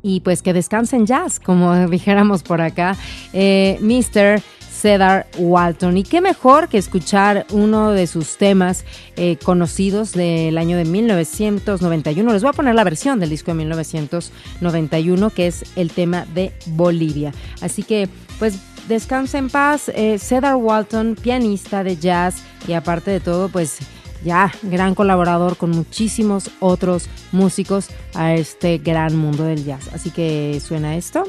y 0.02 0.20
pues 0.20 0.42
que 0.42 0.52
descansen 0.52 1.06
jazz, 1.06 1.40
como 1.40 1.87
dijéramos 1.88 2.42
por 2.42 2.61
acá, 2.61 2.96
eh, 3.32 3.78
Mr. 3.80 4.42
Cedar 4.84 5.26
Walton. 5.38 5.96
Y 5.96 6.02
qué 6.02 6.20
mejor 6.20 6.68
que 6.68 6.76
escuchar 6.76 7.46
uno 7.52 7.92
de 7.92 8.06
sus 8.06 8.37
temas 8.37 8.84
eh, 9.16 9.38
conocidos 9.42 10.12
del 10.12 10.58
año 10.58 10.76
de 10.76 10.84
1991. 10.84 12.32
Les 12.34 12.42
voy 12.42 12.50
a 12.50 12.52
poner 12.52 12.75
la 12.75 12.84
versión 12.84 13.18
del 13.18 13.30
disco 13.30 13.52
de 13.52 13.56
1991, 13.58 15.30
que 15.30 15.46
es 15.46 15.64
el 15.76 15.90
tema 15.90 16.26
de 16.34 16.52
Bolivia. 16.66 17.32
Así 17.62 17.82
que, 17.82 18.11
pues, 18.38 18.58
descansa 18.87 19.38
en 19.38 19.49
paz. 19.49 19.90
Eh, 19.94 20.18
Cedar 20.18 20.56
Walton, 20.56 21.16
pianista 21.20 21.82
de 21.82 21.96
jazz 21.96 22.42
y 22.68 22.75
aparte 22.75 23.11
de 23.11 23.20
todo, 23.20 23.49
pues 23.49 23.78
ya 24.24 24.52
gran 24.62 24.94
colaborador 24.94 25.56
con 25.56 25.70
muchísimos 25.70 26.50
otros 26.60 27.08
músicos 27.32 27.88
a 28.14 28.34
este 28.34 28.78
gran 28.78 29.16
mundo 29.16 29.44
del 29.44 29.64
jazz. 29.64 29.88
Así 29.92 30.10
que 30.10 30.60
suena 30.64 30.96
esto. 30.96 31.24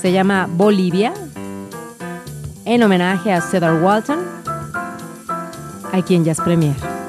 Se 0.00 0.12
llama 0.12 0.48
Bolivia, 0.50 1.12
en 2.64 2.82
homenaje 2.82 3.32
a 3.32 3.40
Cedar 3.40 3.82
Walton, 3.82 4.18
aquí 5.92 6.14
en 6.14 6.24
Jazz 6.24 6.40
Premier. 6.40 6.99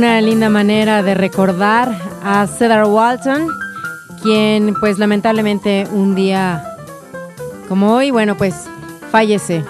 Una 0.00 0.18
linda 0.22 0.48
manera 0.48 1.02
de 1.02 1.12
recordar 1.12 1.94
a 2.24 2.46
Cedar 2.46 2.86
Walton, 2.86 3.48
quien 4.22 4.72
pues 4.80 4.98
lamentablemente 4.98 5.86
un 5.92 6.14
día 6.14 6.64
como 7.68 7.92
hoy, 7.92 8.10
bueno, 8.10 8.34
pues 8.34 8.66
fallece. 9.10 9.62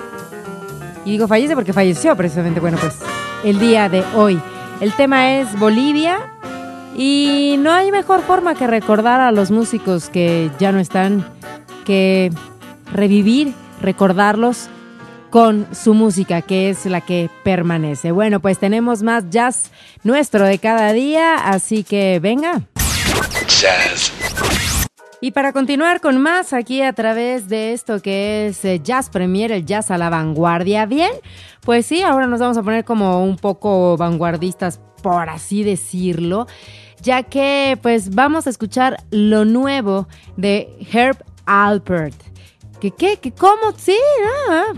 Y 1.04 1.10
digo 1.10 1.26
fallece 1.26 1.56
porque 1.56 1.72
falleció 1.72 2.14
precisamente, 2.14 2.60
bueno, 2.60 2.78
pues 2.80 3.00
el 3.42 3.58
día 3.58 3.88
de 3.88 4.04
hoy. 4.14 4.40
El 4.80 4.92
tema 4.92 5.34
es 5.34 5.58
Bolivia 5.58 6.32
y 6.96 7.56
no 7.58 7.72
hay 7.72 7.90
mejor 7.90 8.22
forma 8.22 8.54
que 8.54 8.68
recordar 8.68 9.20
a 9.20 9.32
los 9.32 9.50
músicos 9.50 10.10
que 10.10 10.48
ya 10.60 10.70
no 10.70 10.78
están 10.78 11.26
que 11.84 12.30
revivir, 12.92 13.52
recordarlos 13.82 14.68
con 15.30 15.66
su 15.74 15.94
música, 15.94 16.42
que 16.42 16.70
es 16.70 16.84
la 16.86 17.00
que 17.00 17.30
permanece. 17.44 18.12
Bueno, 18.12 18.40
pues 18.40 18.58
tenemos 18.58 19.02
más 19.02 19.30
jazz 19.30 19.70
nuestro 20.02 20.44
de 20.44 20.58
cada 20.58 20.92
día, 20.92 21.36
así 21.36 21.84
que 21.84 22.18
venga. 22.20 22.62
Jazz. 23.46 24.12
Y 25.22 25.32
para 25.32 25.52
continuar 25.52 26.00
con 26.00 26.20
más 26.20 26.54
aquí 26.54 26.80
a 26.80 26.94
través 26.94 27.48
de 27.48 27.74
esto 27.74 28.00
que 28.00 28.46
es 28.46 28.64
eh, 28.64 28.80
Jazz 28.82 29.10
Premier, 29.10 29.52
el 29.52 29.66
jazz 29.66 29.90
a 29.90 29.98
la 29.98 30.08
vanguardia, 30.08 30.86
bien, 30.86 31.10
pues 31.60 31.84
sí, 31.84 32.00
ahora 32.00 32.26
nos 32.26 32.40
vamos 32.40 32.56
a 32.56 32.62
poner 32.62 32.86
como 32.86 33.22
un 33.22 33.36
poco 33.36 33.98
vanguardistas, 33.98 34.80
por 35.02 35.28
así 35.28 35.62
decirlo, 35.62 36.46
ya 37.02 37.22
que 37.22 37.78
pues 37.82 38.14
vamos 38.14 38.46
a 38.46 38.50
escuchar 38.50 38.96
lo 39.10 39.44
nuevo 39.44 40.08
de 40.38 40.70
Herb 40.90 41.18
Alpert. 41.44 42.29
¿Qué, 42.80 42.90
qué, 42.92 43.18
qué, 43.18 43.32
cómo? 43.32 43.72
Sí, 43.76 43.98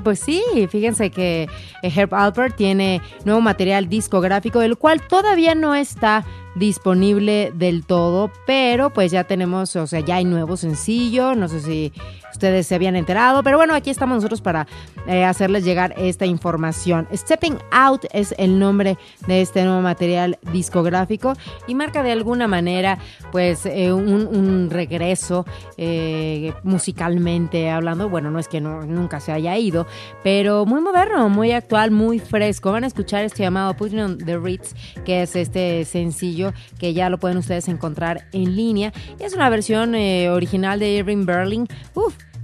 pues 0.02 0.18
sí, 0.18 0.42
fíjense 0.68 1.10
que 1.10 1.48
Herb 1.82 2.14
Alpert 2.14 2.56
tiene 2.56 3.00
nuevo 3.24 3.40
material 3.40 3.88
discográfico, 3.88 4.60
el 4.60 4.76
cual 4.76 5.06
todavía 5.06 5.54
no 5.54 5.74
está 5.74 6.24
disponible 6.54 7.52
del 7.54 7.84
todo, 7.84 8.30
pero 8.46 8.90
pues 8.90 9.10
ya 9.10 9.24
tenemos, 9.24 9.74
o 9.76 9.86
sea, 9.86 10.00
ya 10.00 10.16
hay 10.16 10.24
nuevo 10.24 10.56
sencillo, 10.56 11.34
no 11.34 11.48
sé 11.48 11.60
si 11.60 11.92
ustedes 12.32 12.66
se 12.66 12.74
habían 12.74 12.96
enterado, 12.96 13.42
pero 13.42 13.56
bueno, 13.56 13.74
aquí 13.74 13.90
estamos 13.90 14.16
nosotros 14.16 14.40
para 14.40 14.66
eh, 15.06 15.24
hacerles 15.24 15.64
llegar 15.64 15.94
esta 15.96 16.26
información. 16.26 17.06
Stepping 17.12 17.58
Out 17.70 18.06
es 18.12 18.34
el 18.38 18.58
nombre 18.58 18.98
de 19.26 19.42
este 19.42 19.64
nuevo 19.64 19.80
material 19.80 20.38
discográfico 20.52 21.34
y 21.66 21.74
marca 21.74 22.02
de 22.02 22.12
alguna 22.12 22.48
manera 22.48 22.98
pues 23.30 23.66
eh, 23.66 23.92
un, 23.92 24.70
regreso 24.70 25.44
eh, 25.76 26.52
musicalmente 26.62 27.70
hablando, 27.70 28.08
bueno, 28.08 28.30
no 28.30 28.38
es 28.38 28.48
que 28.48 28.60
nunca 28.60 29.20
se 29.20 29.32
haya 29.32 29.56
ido, 29.58 29.86
pero 30.22 30.64
muy 30.64 30.80
moderno, 30.80 31.28
muy 31.28 31.52
actual, 31.52 31.90
muy 31.90 32.18
fresco. 32.18 32.72
Van 32.72 32.84
a 32.84 32.86
escuchar 32.86 33.24
este 33.24 33.42
llamado 33.42 33.74
Putting 33.74 34.00
on 34.00 34.18
the 34.18 34.38
Ritz, 34.38 34.74
que 35.04 35.22
es 35.22 35.36
este 35.36 35.84
sencillo 35.84 36.41
que 36.78 36.94
ya 36.94 37.08
lo 37.08 37.18
pueden 37.18 37.38
ustedes 37.38 37.68
encontrar 37.68 38.26
en 38.32 38.56
línea. 38.56 38.92
Es 39.18 39.34
una 39.34 39.50
versión 39.50 39.94
original 39.94 40.78
de 40.78 40.94
Irving 40.94 41.24
Berlin. 41.24 41.68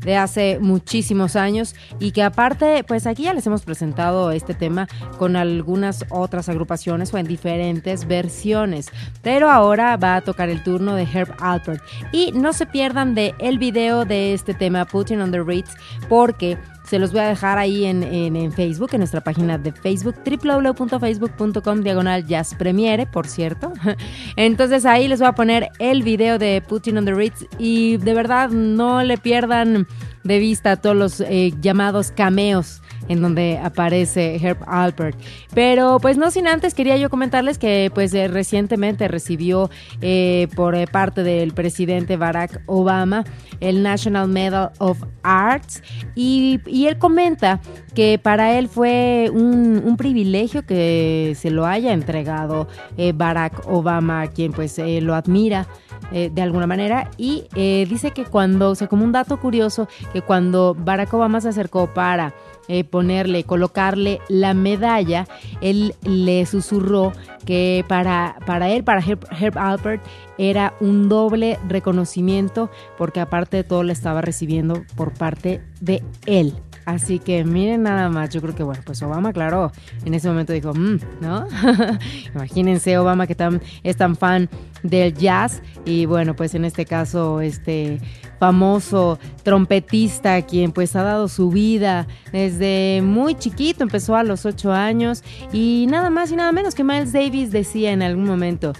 De 0.00 0.16
hace 0.16 0.60
muchísimos 0.60 1.34
años 1.34 1.74
y 1.98 2.12
que 2.12 2.22
aparte, 2.22 2.84
pues 2.86 3.04
aquí 3.08 3.24
ya 3.24 3.34
les 3.34 3.44
hemos 3.48 3.62
presentado 3.62 4.30
este 4.30 4.54
tema 4.54 4.86
con 5.18 5.34
algunas 5.34 6.04
otras 6.10 6.48
agrupaciones 6.48 7.12
o 7.12 7.18
en 7.18 7.26
diferentes 7.26 8.06
versiones, 8.06 8.90
pero 9.22 9.50
ahora 9.50 9.96
va 9.96 10.14
a 10.14 10.20
tocar 10.20 10.50
el 10.50 10.62
turno 10.62 10.94
de 10.94 11.02
Herb 11.02 11.34
Alpert 11.40 11.82
y 12.12 12.30
no 12.30 12.52
se 12.52 12.66
pierdan 12.66 13.16
de 13.16 13.34
el 13.40 13.58
video 13.58 14.04
de 14.04 14.34
este 14.34 14.54
tema 14.54 14.84
Putting 14.84 15.20
on 15.20 15.32
the 15.32 15.42
Ritz 15.42 15.74
porque 16.08 16.58
se 16.88 16.98
los 16.98 17.12
voy 17.12 17.20
a 17.20 17.28
dejar 17.28 17.58
ahí 17.58 17.84
en, 17.84 18.02
en, 18.02 18.50
Facebook, 18.52 18.90
en 18.92 19.00
nuestra 19.00 19.20
página 19.20 19.58
de 19.58 19.72
Facebook, 19.72 20.14
www.facebook.com 20.24 21.82
diagonal 21.82 22.26
jazz 22.26 22.54
premiere, 22.54 23.06
por 23.06 23.26
cierto. 23.26 23.72
Entonces 24.36 24.86
ahí 24.86 25.06
les 25.06 25.18
voy 25.18 25.28
a 25.28 25.32
poner 25.34 25.68
el 25.78 26.02
video 26.02 26.38
de 26.38 26.62
Putting 26.66 26.96
on 26.96 27.04
the 27.04 27.14
Ritz 27.14 27.46
y 27.58 27.98
de 27.98 28.14
verdad 28.14 28.48
no 28.50 29.02
le 29.02 29.18
pierdan 29.18 29.86
de 30.24 30.38
vista 30.38 30.76
todos 30.76 30.96
los 30.96 31.20
eh, 31.20 31.52
llamados 31.60 32.10
cameos 32.10 32.80
en 33.08 33.22
donde 33.22 33.58
aparece 33.62 34.36
Herb 34.36 34.58
Alpert. 34.66 35.18
Pero 35.54 35.98
pues 36.00 36.16
no 36.16 36.30
sin 36.30 36.46
antes 36.46 36.74
quería 36.74 36.96
yo 36.96 37.10
comentarles 37.10 37.58
que 37.58 37.90
pues 37.94 38.12
eh, 38.14 38.28
recientemente 38.28 39.08
recibió 39.08 39.70
eh, 40.00 40.48
por 40.54 40.74
eh, 40.74 40.86
parte 40.86 41.22
del 41.22 41.52
presidente 41.52 42.16
Barack 42.16 42.62
Obama 42.66 43.24
el 43.60 43.82
National 43.82 44.28
Medal 44.28 44.70
of 44.78 45.02
Arts 45.22 45.82
y, 46.14 46.60
él 46.86 46.96
comenta 46.98 47.60
que 47.94 48.20
para 48.22 48.56
él 48.56 48.68
fue 48.68 49.30
un, 49.32 49.82
un, 49.84 49.96
privilegio 49.96 50.64
que 50.64 51.34
se 51.36 51.50
lo 51.50 51.66
haya 51.66 51.92
entregado 51.92 52.68
Barack 53.14 53.66
Obama, 53.66 54.28
quien 54.28 54.52
pues 54.52 54.78
lo 54.78 55.14
admira. 55.14 55.66
de 56.12 56.40
alguna 56.40 56.68
manera 56.68 57.10
y 57.16 57.48
dice 57.54 58.12
que 58.12 58.24
cuando, 58.24 58.70
o 58.70 58.74
sea, 58.76 58.86
como 58.86 59.04
un 59.04 59.12
dato 59.12 59.40
curioso, 59.40 59.88
que 60.12 60.22
cuando 60.22 60.76
Barack 60.78 61.12
Obama 61.12 61.40
se 61.40 61.48
acercó 61.48 61.92
para 61.92 62.32
eh, 62.68 62.84
ponerle, 62.84 63.44
colocarle 63.44 64.20
la 64.28 64.54
medalla, 64.54 65.26
él 65.60 65.94
le 66.02 66.44
susurró 66.46 67.12
que 67.44 67.84
para, 67.88 68.36
para 68.46 68.68
él, 68.70 68.84
para 68.84 69.00
Herb, 69.00 69.58
Alpert, 69.58 70.02
era 70.36 70.74
un 70.80 71.08
doble 71.08 71.58
reconocimiento 71.66 72.70
porque 72.96 73.20
aparte 73.20 73.56
de 73.56 73.64
todo 73.64 73.82
le 73.82 73.92
estaba 73.92 74.20
recibiendo 74.20 74.84
por 74.96 75.14
parte 75.14 75.62
de 75.80 76.02
él. 76.26 76.54
Así 76.84 77.18
que 77.18 77.44
miren 77.44 77.82
nada 77.82 78.08
más, 78.08 78.30
yo 78.30 78.40
creo 78.40 78.54
que 78.54 78.62
bueno, 78.62 78.80
pues 78.84 79.02
Obama, 79.02 79.32
claro, 79.32 79.70
en 80.06 80.14
ese 80.14 80.28
momento 80.28 80.54
dijo, 80.54 80.72
mm", 80.72 80.98
¿no? 81.20 81.46
Imagínense 82.34 82.96
Obama 82.96 83.26
que 83.26 83.34
tan, 83.34 83.60
es 83.82 83.96
tan 83.96 84.16
fan 84.16 84.48
del 84.82 85.12
jazz 85.12 85.62
y 85.84 86.06
bueno, 86.06 86.34
pues 86.34 86.54
en 86.54 86.64
este 86.64 86.86
caso, 86.86 87.42
este 87.42 88.00
famoso 88.38 89.18
trompetista 89.42 90.42
quien 90.42 90.72
pues 90.72 90.94
ha 90.96 91.02
dado 91.02 91.28
su 91.28 91.50
vida 91.50 92.06
desde 92.32 93.00
muy 93.02 93.34
chiquito, 93.34 93.82
empezó 93.82 94.16
a 94.16 94.22
los 94.22 94.46
ocho 94.46 94.72
años 94.72 95.22
y 95.52 95.86
nada 95.88 96.10
más 96.10 96.30
y 96.30 96.36
nada 96.36 96.52
menos 96.52 96.74
que 96.74 96.84
Miles 96.84 97.12
Davis 97.12 97.50
decía 97.50 97.92
en 97.92 98.02
algún 98.02 98.24
momento, 98.24 98.72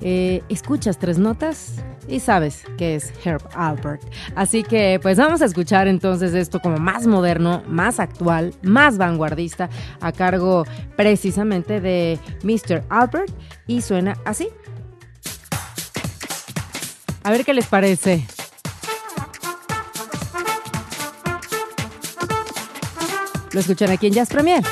eh, 0.00 0.42
escuchas 0.48 0.98
tres 0.98 1.18
notas 1.18 1.82
y 2.08 2.20
sabes 2.20 2.64
que 2.76 2.96
es 2.96 3.12
Herb 3.24 3.42
Albert. 3.54 4.02
Así 4.34 4.62
que 4.62 4.98
pues 5.00 5.18
vamos 5.18 5.42
a 5.42 5.46
escuchar 5.46 5.88
entonces 5.88 6.34
esto 6.34 6.60
como 6.60 6.76
más 6.78 7.06
moderno, 7.06 7.62
más 7.66 8.00
actual, 8.00 8.54
más 8.62 8.98
vanguardista, 8.98 9.70
a 10.00 10.12
cargo 10.12 10.64
precisamente 10.96 11.80
de 11.80 12.18
Mr. 12.42 12.84
Albert 12.88 13.32
y 13.66 13.80
suena 13.80 14.18
así. 14.24 14.48
A 17.22 17.30
ver 17.30 17.44
qué 17.44 17.54
les 17.54 17.66
parece. 17.66 18.26
Lo 23.54 23.60
escuchan 23.60 23.88
aquí 23.90 24.08
en 24.08 24.14
Jazz 24.14 24.28
Premier. 24.30 24.64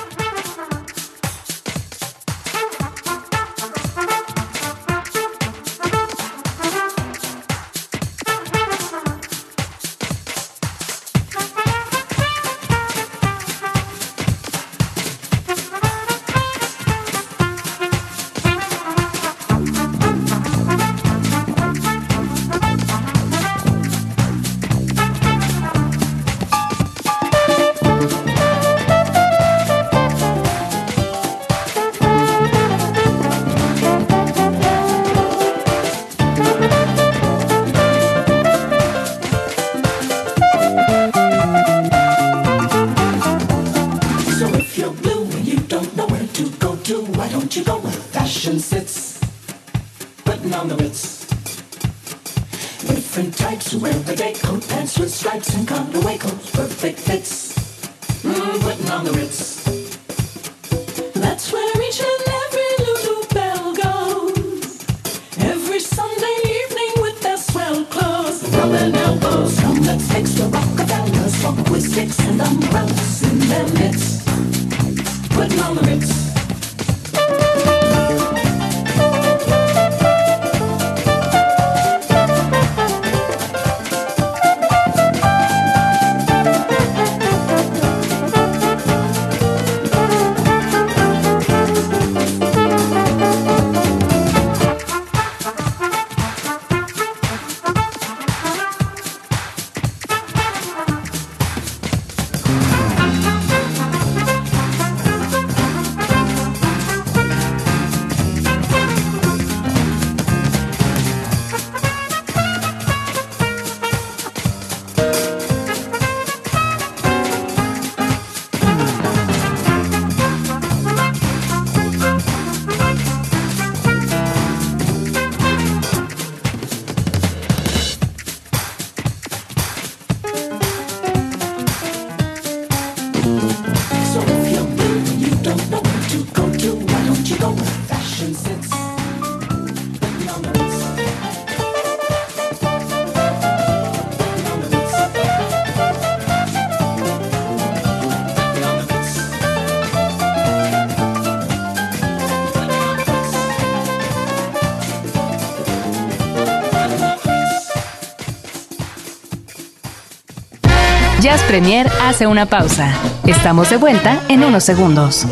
Premier 161.53 161.87
hace 162.01 162.27
una 162.27 162.47
pausa. 162.47 162.95
Estamos 163.27 163.69
de 163.69 163.77
vuelta 163.77 164.23
en 164.31 164.43
unos 164.43 164.65
segundos. 164.65 165.27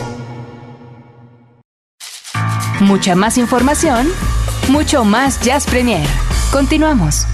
Mucha 2.78 3.14
más 3.14 3.38
información, 3.38 4.06
mucho 4.68 5.06
más 5.06 5.40
Jazz 5.40 5.64
Premier. 5.64 6.06
Continuamos. 6.52 7.26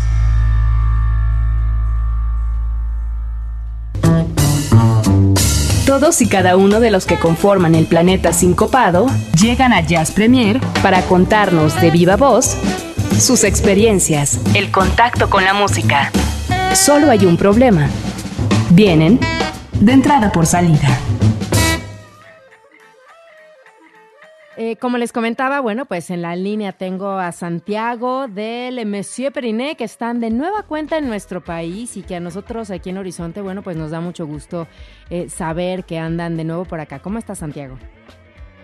Todos 5.85 6.22
y 6.22 6.29
cada 6.29 6.57
uno 6.57 6.79
de 6.79 6.92
los 6.92 7.07
que 7.07 7.18
conforman 7.18 7.75
el 7.75 7.87
planeta 7.87 8.33
sincopado 8.33 9.07
llegan 9.37 9.72
a 9.72 9.81
Jazz 9.81 10.12
Premier 10.12 10.61
para 10.81 11.03
contarnos 11.03 11.81
de 11.81 11.90
viva 11.90 12.14
voz 12.14 12.57
sus 13.18 13.42
experiencias, 13.42 14.38
el 14.55 14.70
contacto 14.70 15.29
con 15.29 15.44
la 15.44 15.55
música. 15.55 16.12
Solo 16.72 17.11
hay 17.11 17.27
un 17.27 17.37
problema 17.37 17.88
Vienen 18.73 19.21
de 19.81 19.93
entrada 19.93 20.33
por 20.33 20.45
salida. 20.45 20.89
Eh, 24.59 24.77
como 24.77 24.99
les 24.99 25.13
comentaba, 25.13 25.61
bueno, 25.61 25.85
pues 25.85 26.11
en 26.11 26.23
la 26.23 26.35
línea 26.35 26.73
tengo 26.73 27.11
a 27.11 27.31
Santiago 27.31 28.27
del 28.27 28.85
Monsieur 28.87 29.31
Periné, 29.31 29.77
que 29.77 29.85
están 29.85 30.19
de 30.19 30.31
nueva 30.31 30.63
cuenta 30.63 30.99
en 30.99 31.07
nuestro 31.07 31.43
país 31.43 31.97
y 31.97 32.03
que 32.03 32.17
a 32.17 32.21
nosotros 32.21 32.71
aquí 32.71 32.91
en 32.91 32.99
Horizonte, 32.99 33.41
bueno, 33.41 33.63
pues 33.63 33.77
nos 33.77 33.91
da 33.91 34.01
mucho 34.01 34.27
gusto 34.27 34.67
eh, 35.11 35.29
saber 35.29 35.85
que 35.85 35.99
andan 35.99 36.37
de 36.37 36.45
nuevo 36.45 36.65
por 36.65 36.81
acá. 36.81 36.99
¿Cómo 36.99 37.19
estás, 37.19 37.39
Santiago? 37.39 37.77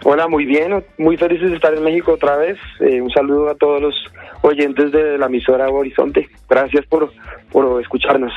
Hola, 0.05 0.27
muy 0.27 0.47
bien, 0.47 0.83
muy 0.99 1.17
felices 1.17 1.51
de 1.51 1.57
estar 1.57 1.75
en 1.75 1.85
México 1.85 2.12
otra 2.12 2.37
vez. 2.37 2.59
Eh, 2.81 3.01
un 3.01 3.11
saludo 3.11 3.51
a 3.51 3.55
todos 3.55 3.81
los 3.81 3.95
oyentes 4.41 4.91
de 4.91 5.17
la 5.17 5.27
emisora 5.27 5.69
Horizonte. 5.69 6.29
Gracias 6.49 6.85
por, 6.87 7.12
por 7.53 7.81
escucharnos. 7.81 8.33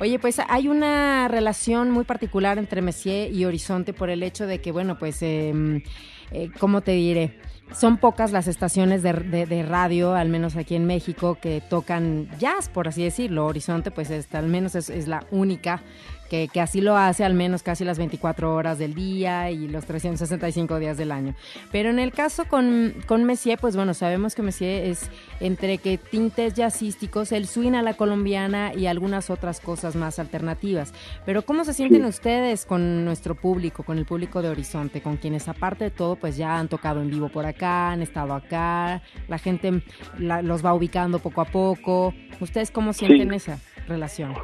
Oye, 0.00 0.20
pues 0.20 0.40
hay 0.48 0.68
una 0.68 1.26
relación 1.26 1.90
muy 1.90 2.04
particular 2.04 2.58
entre 2.58 2.82
Messier 2.82 3.32
y 3.32 3.44
Horizonte 3.44 3.92
por 3.92 4.10
el 4.10 4.22
hecho 4.22 4.46
de 4.46 4.60
que, 4.60 4.70
bueno, 4.70 4.96
pues, 4.96 5.20
eh, 5.22 5.82
eh, 6.30 6.50
¿cómo 6.60 6.82
te 6.82 6.92
diré? 6.92 7.40
Son 7.72 7.98
pocas 7.98 8.30
las 8.30 8.46
estaciones 8.46 9.02
de, 9.02 9.12
de, 9.12 9.62
radio, 9.64 10.14
al 10.14 10.28
menos 10.28 10.56
aquí 10.56 10.76
en 10.76 10.86
México, 10.86 11.36
que 11.40 11.60
tocan 11.68 12.30
jazz, 12.38 12.68
por 12.68 12.86
así 12.86 13.02
decirlo. 13.02 13.44
Horizonte, 13.44 13.90
pues, 13.90 14.10
es, 14.10 14.32
al 14.34 14.46
menos 14.46 14.76
es 14.76 15.08
la 15.08 15.26
única 15.32 15.82
que, 16.28 16.48
así 16.60 16.80
lo 16.80 16.96
hace 16.96 17.24
al 17.24 17.34
menos 17.34 17.62
casi 17.62 17.84
las 17.84 17.98
24 17.98 18.54
horas 18.54 18.78
del 18.78 18.94
día 18.94 19.50
y 19.50 19.68
los 19.68 19.86
365 19.86 20.78
días 20.78 20.96
del 20.96 21.12
año. 21.12 21.34
Pero 21.72 21.90
en 21.90 21.98
el 21.98 22.12
caso 22.12 22.44
con, 22.46 22.94
con 23.06 23.24
Messier, 23.24 23.58
pues 23.58 23.76
bueno, 23.76 23.94
sabemos 23.94 24.34
que 24.34 24.42
Messier 24.42 24.84
es 24.86 25.10
entre 25.40 25.78
que 25.78 25.98
tintes 25.98 26.54
jazzísticos, 26.54 27.32
el 27.32 27.46
swing 27.46 27.72
a 27.72 27.82
la 27.82 27.94
colombiana 27.94 28.74
y 28.74 28.86
algunas 28.86 29.30
otras 29.30 29.60
cosas 29.60 29.96
más 29.96 30.18
alternativas. 30.18 30.92
Pero 31.24 31.42
¿cómo 31.42 31.64
se 31.64 31.74
sienten 31.74 32.04
ustedes 32.04 32.66
con 32.66 33.04
nuestro 33.04 33.34
público, 33.34 33.82
con 33.82 33.98
el 33.98 34.04
público 34.04 34.42
de 34.42 34.48
Horizonte, 34.48 35.00
con 35.00 35.16
quienes 35.16 35.48
aparte 35.48 35.84
de 35.84 35.90
todo, 35.90 36.16
pues 36.16 36.36
ya 36.36 36.58
han 36.58 36.68
tocado 36.68 37.00
en 37.00 37.10
vivo 37.10 37.28
por 37.28 37.46
acá, 37.46 37.90
han 37.92 38.02
estado 38.02 38.34
acá, 38.34 39.02
la 39.28 39.38
gente 39.38 39.82
los 40.18 40.64
va 40.64 40.74
ubicando 40.74 41.18
poco 41.18 41.40
a 41.40 41.46
poco? 41.46 42.14
¿Ustedes 42.40 42.70
cómo 42.70 42.92
sienten 42.92 43.32
esa 43.32 43.58
relación? 43.86 44.34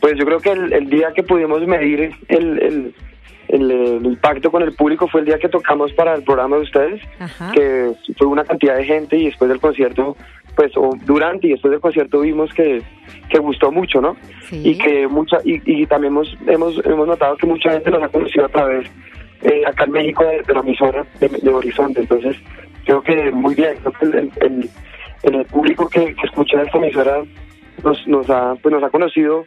Pues 0.00 0.16
yo 0.16 0.24
creo 0.24 0.38
que 0.38 0.50
el, 0.50 0.88
día 0.88 1.12
que 1.12 1.22
pudimos 1.22 1.66
medir 1.66 2.12
el, 2.28 2.94
el, 3.48 4.06
impacto 4.06 4.50
con 4.50 4.62
el 4.62 4.74
público 4.74 5.08
fue 5.08 5.20
el 5.20 5.26
día 5.26 5.38
que 5.38 5.48
tocamos 5.48 5.92
para 5.92 6.14
el 6.14 6.22
programa 6.22 6.56
de 6.56 6.62
ustedes, 6.62 7.02
que 7.52 7.92
fue 8.16 8.26
una 8.26 8.44
cantidad 8.44 8.76
de 8.76 8.84
gente 8.84 9.16
y 9.16 9.26
después 9.26 9.48
del 9.48 9.60
concierto, 9.60 10.16
pues 10.54 10.72
o 10.76 10.90
durante 11.04 11.46
y 11.46 11.50
después 11.50 11.70
del 11.72 11.80
concierto 11.80 12.20
vimos 12.20 12.52
que, 12.52 12.82
que 13.28 13.38
gustó 13.38 13.72
mucho, 13.72 14.00
¿no? 14.00 14.16
Y 14.52 14.76
que 14.76 15.08
mucha 15.08 15.38
y, 15.44 15.60
y 15.64 15.86
también 15.86 16.12
hemos, 16.12 16.36
hemos, 16.46 16.84
hemos 16.84 17.06
notado 17.06 17.36
que 17.36 17.46
mucha 17.46 17.72
gente 17.72 17.90
nos 17.90 18.02
ha 18.02 18.08
conocido 18.08 18.44
a 18.44 18.48
través 18.48 18.90
eh, 19.42 19.62
acá 19.66 19.84
en 19.84 19.92
México 19.92 20.24
de, 20.24 20.42
la 20.52 20.60
emisora 20.60 21.06
de, 21.20 21.50
Horizonte, 21.50 22.00
entonces 22.00 22.36
creo 22.84 23.02
que 23.02 23.30
muy 23.30 23.54
bien, 23.54 23.76
creo 23.80 23.92
que 23.92 24.04
el, 24.06 24.70
el, 25.22 25.44
público 25.46 25.88
que, 25.88 26.14
que 26.14 26.26
escucha 26.26 26.62
esta 26.62 26.78
emisora 26.78 27.22
nos, 27.84 28.06
nos 28.06 28.30
ha 28.30 28.54
pues 28.62 28.72
nos 28.72 28.82
ha 28.82 28.90
conocido 28.90 29.46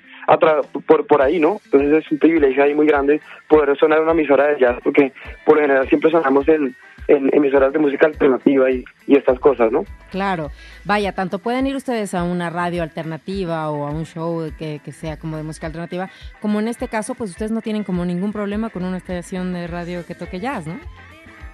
por, 0.85 1.07
por 1.07 1.21
ahí, 1.21 1.39
¿no? 1.39 1.59
Entonces 1.65 2.05
es 2.05 2.11
un 2.11 2.19
privilegio 2.19 2.63
ahí 2.63 2.73
muy 2.73 2.87
grande 2.87 3.21
poder 3.47 3.77
sonar 3.77 4.01
una 4.01 4.11
emisora 4.11 4.47
de 4.47 4.59
jazz, 4.59 4.77
porque 4.83 5.11
por 5.45 5.55
lo 5.55 5.61
general 5.61 5.87
siempre 5.87 6.11
sonamos 6.11 6.47
en, 6.47 6.75
emisoras 7.07 7.73
de 7.73 7.79
música 7.79 8.07
alternativa 8.07 8.71
y, 8.71 8.85
y, 9.05 9.17
estas 9.17 9.37
cosas, 9.39 9.69
¿no? 9.69 9.83
Claro, 10.11 10.49
vaya, 10.85 11.11
tanto 11.11 11.39
pueden 11.39 11.67
ir 11.67 11.75
ustedes 11.75 12.13
a 12.13 12.23
una 12.23 12.49
radio 12.49 12.83
alternativa 12.83 13.69
o 13.69 13.85
a 13.85 13.91
un 13.91 14.05
show 14.05 14.49
que, 14.57 14.79
que 14.85 14.91
sea 14.93 15.17
como 15.17 15.35
de 15.35 15.43
música 15.43 15.67
alternativa, 15.67 16.09
como 16.39 16.61
en 16.61 16.69
este 16.69 16.87
caso, 16.87 17.13
pues 17.15 17.31
ustedes 17.31 17.51
no 17.51 17.61
tienen 17.61 17.83
como 17.83 18.05
ningún 18.05 18.31
problema 18.31 18.69
con 18.69 18.85
una 18.85 18.95
estación 18.95 19.51
de 19.51 19.67
radio 19.67 20.05
que 20.05 20.15
toque 20.15 20.39
jazz, 20.39 20.67
¿no? 20.67 20.79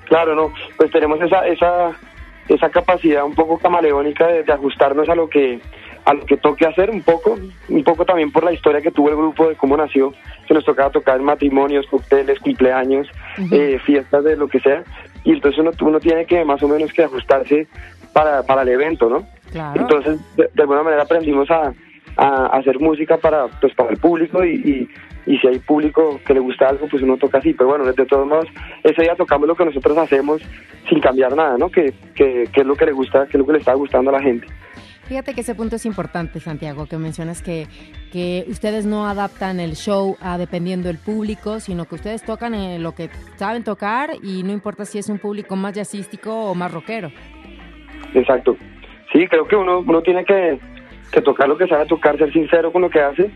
Claro, 0.06 0.36
no, 0.36 0.54
pues 0.78 0.92
tenemos 0.92 1.20
esa, 1.22 1.48
esa, 1.48 1.92
esa 2.48 2.70
capacidad 2.70 3.26
un 3.26 3.34
poco 3.34 3.58
camaleónica 3.58 4.28
de 4.28 4.54
ajustarnos 4.54 5.10
a 5.10 5.16
lo 5.16 5.28
que 5.28 5.60
a 6.08 6.14
lo 6.14 6.26
que 6.26 6.38
toque 6.38 6.66
hacer 6.66 6.90
un 6.90 7.02
poco, 7.02 7.38
un 7.68 7.84
poco 7.84 8.06
también 8.06 8.32
por 8.32 8.42
la 8.42 8.54
historia 8.54 8.82
que 8.82 8.92
tuvo 8.92 9.10
el 9.10 9.18
grupo 9.18 9.50
de 9.50 9.56
cómo 9.56 9.76
nació, 9.76 10.14
que 10.48 10.54
nos 10.54 10.64
tocaba 10.64 10.90
tocar 10.90 11.20
matrimonios, 11.20 11.86
cócteles, 11.88 12.40
cumpleaños, 12.40 13.10
eh, 13.52 13.78
fiestas 13.86 14.24
de 14.24 14.38
lo 14.38 14.48
que 14.48 14.62
sea, 14.62 14.86
y 15.26 15.34
entonces 15.34 15.60
uno, 15.60 15.72
uno 15.82 16.00
tiene 16.00 16.26
que 16.26 16.46
más 16.46 16.64
o 16.64 16.70
menos 16.70 16.94
que 16.94 17.04
ajustarse 17.04 17.68
para, 18.14 18.42
para 18.44 18.62
el 18.62 18.70
evento, 18.70 19.10
¿no? 19.10 19.28
Entonces, 19.76 20.18
de, 20.38 20.50
alguna 20.62 20.82
manera 20.82 21.04
aprendimos 21.04 21.52
a, 21.52 21.74
a, 22.16 22.46
hacer 22.58 22.80
música 22.80 23.18
para, 23.18 23.48
pues, 23.60 23.74
para 23.76 23.90
el 23.90 23.98
público 23.98 24.46
y, 24.46 24.88
y, 25.26 25.38
si 25.40 25.46
hay 25.46 25.60
público 25.60 26.22
que 26.26 26.34
le 26.34 26.40
gusta 26.40 26.70
algo, 26.70 26.88
pues 26.88 27.04
uno 27.04 27.18
toca 27.18 27.40
así. 27.40 27.54
Pero 27.54 27.68
bueno, 27.70 27.84
de 27.84 28.06
todos 28.06 28.26
modos, 28.26 28.48
ese 28.82 29.02
día 29.02 29.16
tocamos 29.16 29.46
lo 29.46 29.56
que 29.56 29.66
nosotros 29.66 29.98
hacemos 29.98 30.42
sin 30.88 31.02
cambiar 31.02 31.36
nada, 31.36 31.58
¿no? 31.58 31.70
Que, 31.70 31.94
que, 32.16 32.48
que 32.54 32.62
es 32.62 32.66
lo 32.66 32.76
que 32.76 32.86
le 32.86 32.94
gusta, 32.94 33.26
que 33.26 33.36
es 33.36 33.40
lo 33.40 33.46
que 33.46 33.52
le 33.52 33.60
está 33.60 33.74
gustando 33.74 34.10
a 34.10 34.14
la 34.14 34.22
gente. 34.22 34.48
Fíjate 35.08 35.34
que 35.34 35.42
ese 35.42 35.56
punto 35.56 35.78
es 35.78 35.86
importante, 35.86 36.40
Santiago, 36.40 36.86
que 36.86 36.98
mencionas 36.98 37.42
que, 37.42 37.68
que 38.12 38.44
ustedes 38.50 38.86
no 38.86 39.08
adaptan 39.08 39.60
el 39.60 39.76
show 39.76 40.18
a 40.20 40.38
dependiendo 40.38 40.90
del 40.90 40.98
público, 40.98 41.60
sino 41.62 41.86
que 41.86 41.96
ustedes 41.96 42.24
tocan 42.24 42.54
en 42.54 42.84
lo 42.84 42.94
que 42.94 43.10
saben 43.38 43.64
tocar 43.64 44.12
y 44.22 44.44
no 44.44 44.52
importa 44.52 44.84
si 44.84 44.98
es 44.98 45.08
un 45.08 45.20
público 45.20 45.56
más 45.56 45.74
jazzístico 45.74 46.52
o 46.52 46.56
más 46.56 46.74
rockero. 46.74 47.10
Exacto. 48.14 48.58
Sí, 49.14 49.26
creo 49.28 49.48
que 49.48 49.56
uno, 49.56 49.80
uno 49.80 50.02
tiene 50.02 50.26
que, 50.26 50.60
que 51.12 51.22
tocar 51.22 51.48
lo 51.48 51.58
que 51.58 51.68
sabe 51.68 51.86
tocar, 51.86 52.18
ser 52.18 52.34
sincero 52.34 52.74
con 52.74 52.82
lo 52.82 52.90
que 52.90 53.00
hace 53.00 53.32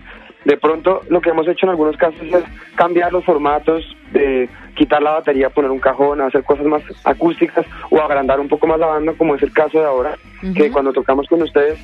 de 0.46 0.58
pronto 0.58 1.02
lo 1.10 1.22
que 1.22 1.30
hemos 1.30 1.48
hecho 1.48 1.66
en 1.66 1.72
algunos 1.72 1.98
casos 1.98 2.22
es 2.22 2.44
cambiar 2.76 3.14
los 3.14 3.24
formatos, 3.24 3.86
de 4.12 4.50
quitar 4.82 5.04
la 5.04 5.12
batería, 5.12 5.52
poner 5.52 5.70
un 5.70 5.78
cajón, 5.78 6.22
hacer 6.22 6.44
cosas 6.44 6.66
más 6.66 6.82
acústicas 7.04 7.68
o 7.92 8.02
agrandar 8.02 8.40
un 8.40 8.48
poco 8.48 8.66
más 8.66 8.80
la 8.80 8.88
banda, 8.88 9.14
como 9.16 9.36
es 9.36 9.44
el 9.44 9.54
caso 9.54 9.80
de 9.80 9.86
ahora, 9.86 10.18
que 10.56 10.72
cuando 10.72 10.92
tocamos 10.92 11.28
con 11.28 11.40
ustedes 11.44 11.78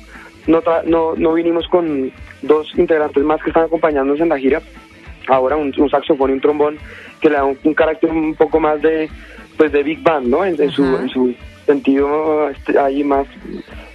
no, 0.48 0.60
no, 0.84 1.14
no 1.14 1.32
vinimos 1.34 1.68
con 1.68 2.10
dos 2.42 2.76
integrantes 2.76 3.22
más 3.22 3.40
que 3.40 3.50
están 3.50 3.66
acompañándonos 3.66 4.20
en 4.20 4.30
la 4.30 4.38
gira, 4.38 4.60
ahora 5.28 5.54
un, 5.56 5.72
saxofón 5.88 6.30
y 6.30 6.32
un 6.32 6.40
trombón 6.40 6.78
que 7.20 7.30
le 7.30 7.36
da 7.36 7.44
un, 7.44 7.74
carácter 7.74 8.10
un 8.10 8.34
poco 8.34 8.58
más 8.58 8.82
de 8.82 9.08
pues 9.56 9.70
de 9.70 9.84
big 9.84 10.02
band, 10.02 10.26
¿no? 10.26 10.44
En, 10.44 10.56
su, 10.70 10.84
en 10.84 11.08
su 11.08 11.34
sentido 11.66 12.48
este, 12.48 12.76
ahí 12.80 13.04
más 13.04 13.28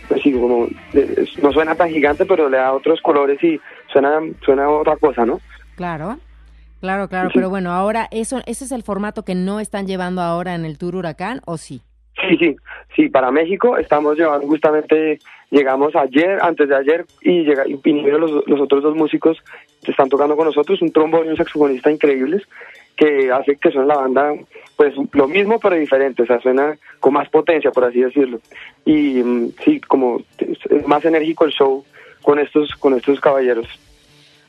pues 0.07 0.21
sí, 0.21 0.31
como 0.31 0.69
no 1.41 1.51
suena 1.51 1.75
tan 1.75 1.89
gigante, 1.89 2.25
pero 2.25 2.47
le 2.47 2.55
da 2.55 2.71
otros 2.71 3.01
colores 3.01 3.43
y 3.43 3.59
suena, 3.91 4.21
suena 4.45 4.69
otra 4.69 4.95
cosa, 4.95 5.25
¿no? 5.25 5.41
Claro. 5.75 6.17
Claro, 6.83 7.07
claro, 7.07 7.29
pero 7.33 7.49
bueno, 7.49 7.71
ahora 7.71 8.09
eso, 8.11 8.41
ese 8.45 8.65
es 8.65 8.73
el 8.73 8.83
formato 8.83 9.23
que 9.23 9.35
no 9.35 9.61
están 9.61 9.87
llevando 9.87 10.21
ahora 10.21 10.53
en 10.53 10.65
el 10.65 10.77
Tour 10.77 10.97
Huracán, 10.97 11.39
¿o 11.45 11.55
sí? 11.55 11.81
Sí, 12.15 12.35
sí, 12.37 12.55
sí, 12.93 13.07
para 13.07 13.31
México 13.31 13.77
estamos 13.77 14.17
llevando 14.17 14.45
justamente, 14.47 15.17
llegamos 15.49 15.95
ayer, 15.95 16.39
antes 16.41 16.67
de 16.67 16.75
ayer, 16.75 17.05
y, 17.21 17.45
vinieron 17.81 18.19
los, 18.19 18.45
los 18.47 18.59
otros 18.59 18.83
dos 18.83 18.97
músicos 18.97 19.37
que 19.81 19.91
están 19.91 20.09
tocando 20.09 20.35
con 20.35 20.45
nosotros, 20.45 20.81
un 20.81 20.91
trombón 20.91 21.25
y 21.25 21.29
un 21.29 21.37
saxofonista 21.37 21.89
increíbles, 21.89 22.43
que 22.97 23.31
hace 23.31 23.55
que 23.55 23.71
suene 23.71 23.87
la 23.87 23.95
banda, 23.95 24.33
pues 24.75 24.93
lo 25.13 25.29
mismo 25.29 25.61
pero 25.61 25.77
diferente, 25.77 26.23
o 26.23 26.25
sea, 26.25 26.41
suena 26.41 26.77
con 26.99 27.13
más 27.13 27.29
potencia, 27.29 27.71
por 27.71 27.85
así 27.85 28.01
decirlo. 28.01 28.41
Y 28.83 29.23
mm, 29.23 29.51
sí, 29.63 29.79
como 29.79 30.21
más 30.85 31.05
enérgico 31.05 31.45
el 31.45 31.53
show 31.53 31.85
con 32.21 32.39
estos, 32.39 32.75
con 32.75 32.93
estos 32.93 33.21
caballeros. 33.21 33.69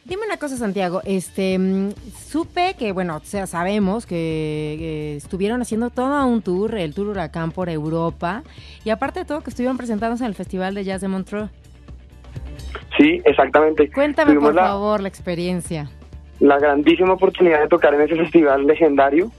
Dime 0.04 0.26
una 0.26 0.36
cosa, 0.36 0.56
Santiago. 0.58 1.00
Este, 1.04 1.58
mm, 1.58 1.92
supe 2.14 2.74
que, 2.78 2.92
bueno, 2.92 3.16
o 3.16 3.20
sea, 3.20 3.46
sabemos 3.46 4.04
que, 4.04 5.16
estuvieron 5.16 5.62
haciendo 5.62 5.88
todo 5.88 6.26
un 6.26 6.42
tour, 6.42 6.74
el 6.74 6.94
Tour 6.94 7.08
Huracán 7.08 7.52
por 7.52 7.70
Europa, 7.70 8.42
y 8.84 8.90
aparte 8.90 9.20
de 9.20 9.24
todo 9.24 9.40
que 9.40 9.50
estuvieron 9.50 9.78
presentándose 9.78 10.24
en 10.24 10.28
el 10.28 10.34
Festival 10.34 10.74
de 10.74 10.84
Jazz 10.84 11.00
de 11.00 11.08
Montreux. 11.08 11.48
Sí, 12.98 13.22
exactamente. 13.24 13.90
Cuéntame, 13.90 14.34
por 14.34 14.54
favor, 14.54 15.00
la 15.00 15.08
experiencia. 15.08 15.88
La 16.38 16.58
grandísima 16.58 17.14
oportunidad 17.14 17.60
de 17.60 17.68
tocar 17.68 17.94
en 17.94 18.02
ese 18.02 18.16
festival 18.16 18.66
legendario. 18.66 19.30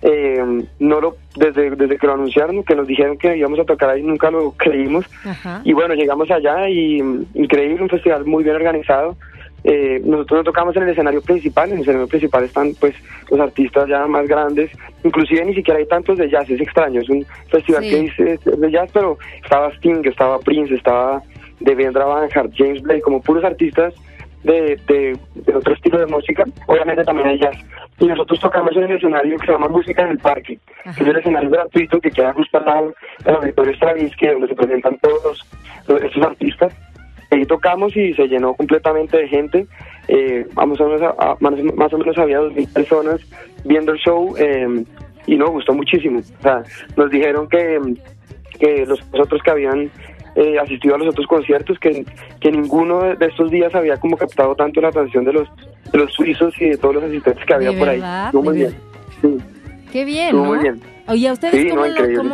Eh, 0.00 0.64
no 0.80 1.00
lo 1.00 1.16
desde, 1.36 1.70
desde 1.70 1.96
que 1.96 2.06
lo 2.06 2.14
anunciaron, 2.14 2.62
que 2.62 2.74
nos 2.74 2.86
dijeron 2.86 3.16
que 3.16 3.36
íbamos 3.36 3.58
a 3.58 3.64
tocar 3.64 3.90
ahí, 3.90 4.02
nunca 4.02 4.30
lo 4.30 4.52
creímos. 4.52 5.04
Y 5.64 5.72
bueno, 5.72 5.94
llegamos 5.94 6.30
allá 6.30 6.68
y 6.68 7.02
mm, 7.02 7.26
increíble, 7.34 7.82
un 7.82 7.88
festival 7.88 8.24
muy 8.24 8.42
bien 8.42 8.56
organizado. 8.56 9.16
Eh, 9.64 9.98
nosotros 10.04 10.40
no 10.40 10.44
tocamos 10.44 10.76
en 10.76 10.82
el 10.82 10.90
escenario 10.90 11.22
principal, 11.22 11.70
en 11.70 11.76
el 11.76 11.80
escenario 11.82 12.06
principal 12.06 12.44
están 12.44 12.74
pues 12.78 12.94
los 13.30 13.40
artistas 13.40 13.88
ya 13.88 14.06
más 14.06 14.28
grandes, 14.28 14.70
inclusive 15.02 15.42
ni 15.42 15.54
siquiera 15.54 15.80
hay 15.80 15.86
tantos 15.86 16.18
de 16.18 16.28
jazz, 16.28 16.48
es 16.50 16.60
extraño, 16.60 17.00
es 17.00 17.08
un 17.08 17.24
festival 17.48 17.82
que 17.82 18.00
dice 18.00 18.38
de 18.44 18.70
jazz, 18.70 18.90
pero 18.92 19.16
estaba 19.42 19.70
Sting, 19.70 20.04
estaba 20.04 20.38
Prince, 20.40 20.74
estaba 20.74 21.22
Devendra 21.60 22.04
Banhart, 22.04 22.52
James 22.54 22.82
Blake, 22.82 23.00
como 23.00 23.22
puros 23.22 23.42
artistas 23.42 23.94
de, 24.42 24.78
de, 24.86 25.18
otro 25.54 25.72
estilo 25.72 25.98
de 25.98 26.06
música, 26.06 26.44
obviamente 26.66 27.02
también 27.02 27.28
hay 27.28 27.38
jazz. 27.38 27.56
Y 27.98 28.06
nosotros 28.06 28.40
tocamos 28.40 28.76
en 28.76 28.82
el 28.82 28.96
escenario 28.96 29.38
que 29.38 29.46
se 29.46 29.52
llama 29.52 29.68
Música 29.68 30.02
en 30.02 30.10
el 30.10 30.18
Parque, 30.18 30.58
que 30.84 31.02
es 31.02 31.08
el 31.08 31.16
escenario 31.16 31.48
gratuito 31.48 31.98
que 32.00 32.10
queda 32.10 32.34
justo 32.34 32.58
al 32.58 32.66
lado 32.66 32.94
del 33.24 33.36
auditorio 33.36 33.72
Stravinsky, 33.72 34.26
donde 34.26 34.48
se 34.48 34.54
presentan 34.54 34.98
todos 34.98 35.46
estos 35.88 36.22
artistas. 36.22 36.74
Ahí 37.34 37.44
tocamos 37.46 37.96
y 37.96 38.14
se 38.14 38.28
llenó 38.28 38.54
completamente 38.54 39.16
de 39.16 39.28
gente. 39.28 39.66
Eh, 40.06 40.46
vamos 40.54 40.78
a, 40.80 41.36
más, 41.40 41.92
o 41.92 41.98
menos 41.98 42.16
había 42.16 42.38
dos 42.38 42.54
mil 42.54 42.68
personas 42.68 43.20
viendo 43.64 43.92
el 43.92 43.98
show 43.98 44.36
eh, 44.38 44.84
y 45.26 45.36
nos 45.36 45.50
gustó 45.50 45.74
muchísimo. 45.74 46.20
O 46.20 46.42
sea, 46.42 46.62
nos 46.96 47.10
dijeron 47.10 47.48
que, 47.48 47.80
que 48.60 48.86
los 48.86 49.00
otros 49.12 49.42
que 49.42 49.50
habían 49.50 49.90
eh, 50.36 50.58
asistido 50.60 50.94
a 50.94 50.98
los 50.98 51.08
otros 51.08 51.26
conciertos, 51.26 51.76
que, 51.80 52.04
que 52.38 52.52
ninguno 52.52 53.00
de 53.00 53.26
estos 53.26 53.50
días 53.50 53.74
había 53.74 53.96
como 53.96 54.16
captado 54.16 54.54
tanto 54.54 54.80
la 54.80 54.88
atención 54.88 55.24
de 55.24 55.32
los, 55.32 55.48
de 55.90 55.98
los 55.98 56.12
suizos 56.12 56.54
y 56.60 56.68
de 56.68 56.78
todos 56.78 56.94
los 56.94 57.04
asistentes 57.04 57.44
que 57.44 57.54
había 57.54 57.72
por 57.76 57.88
ahí. 57.88 58.00
muy 58.32 58.58
bien. 58.58 58.76
Qué 59.90 60.04
bien, 60.04 60.36
¿no? 60.36 60.44
Muy 60.44 60.58
bien. 60.58 60.93
Oye, 61.06 61.28
¿a 61.28 61.32
ustedes 61.32 61.72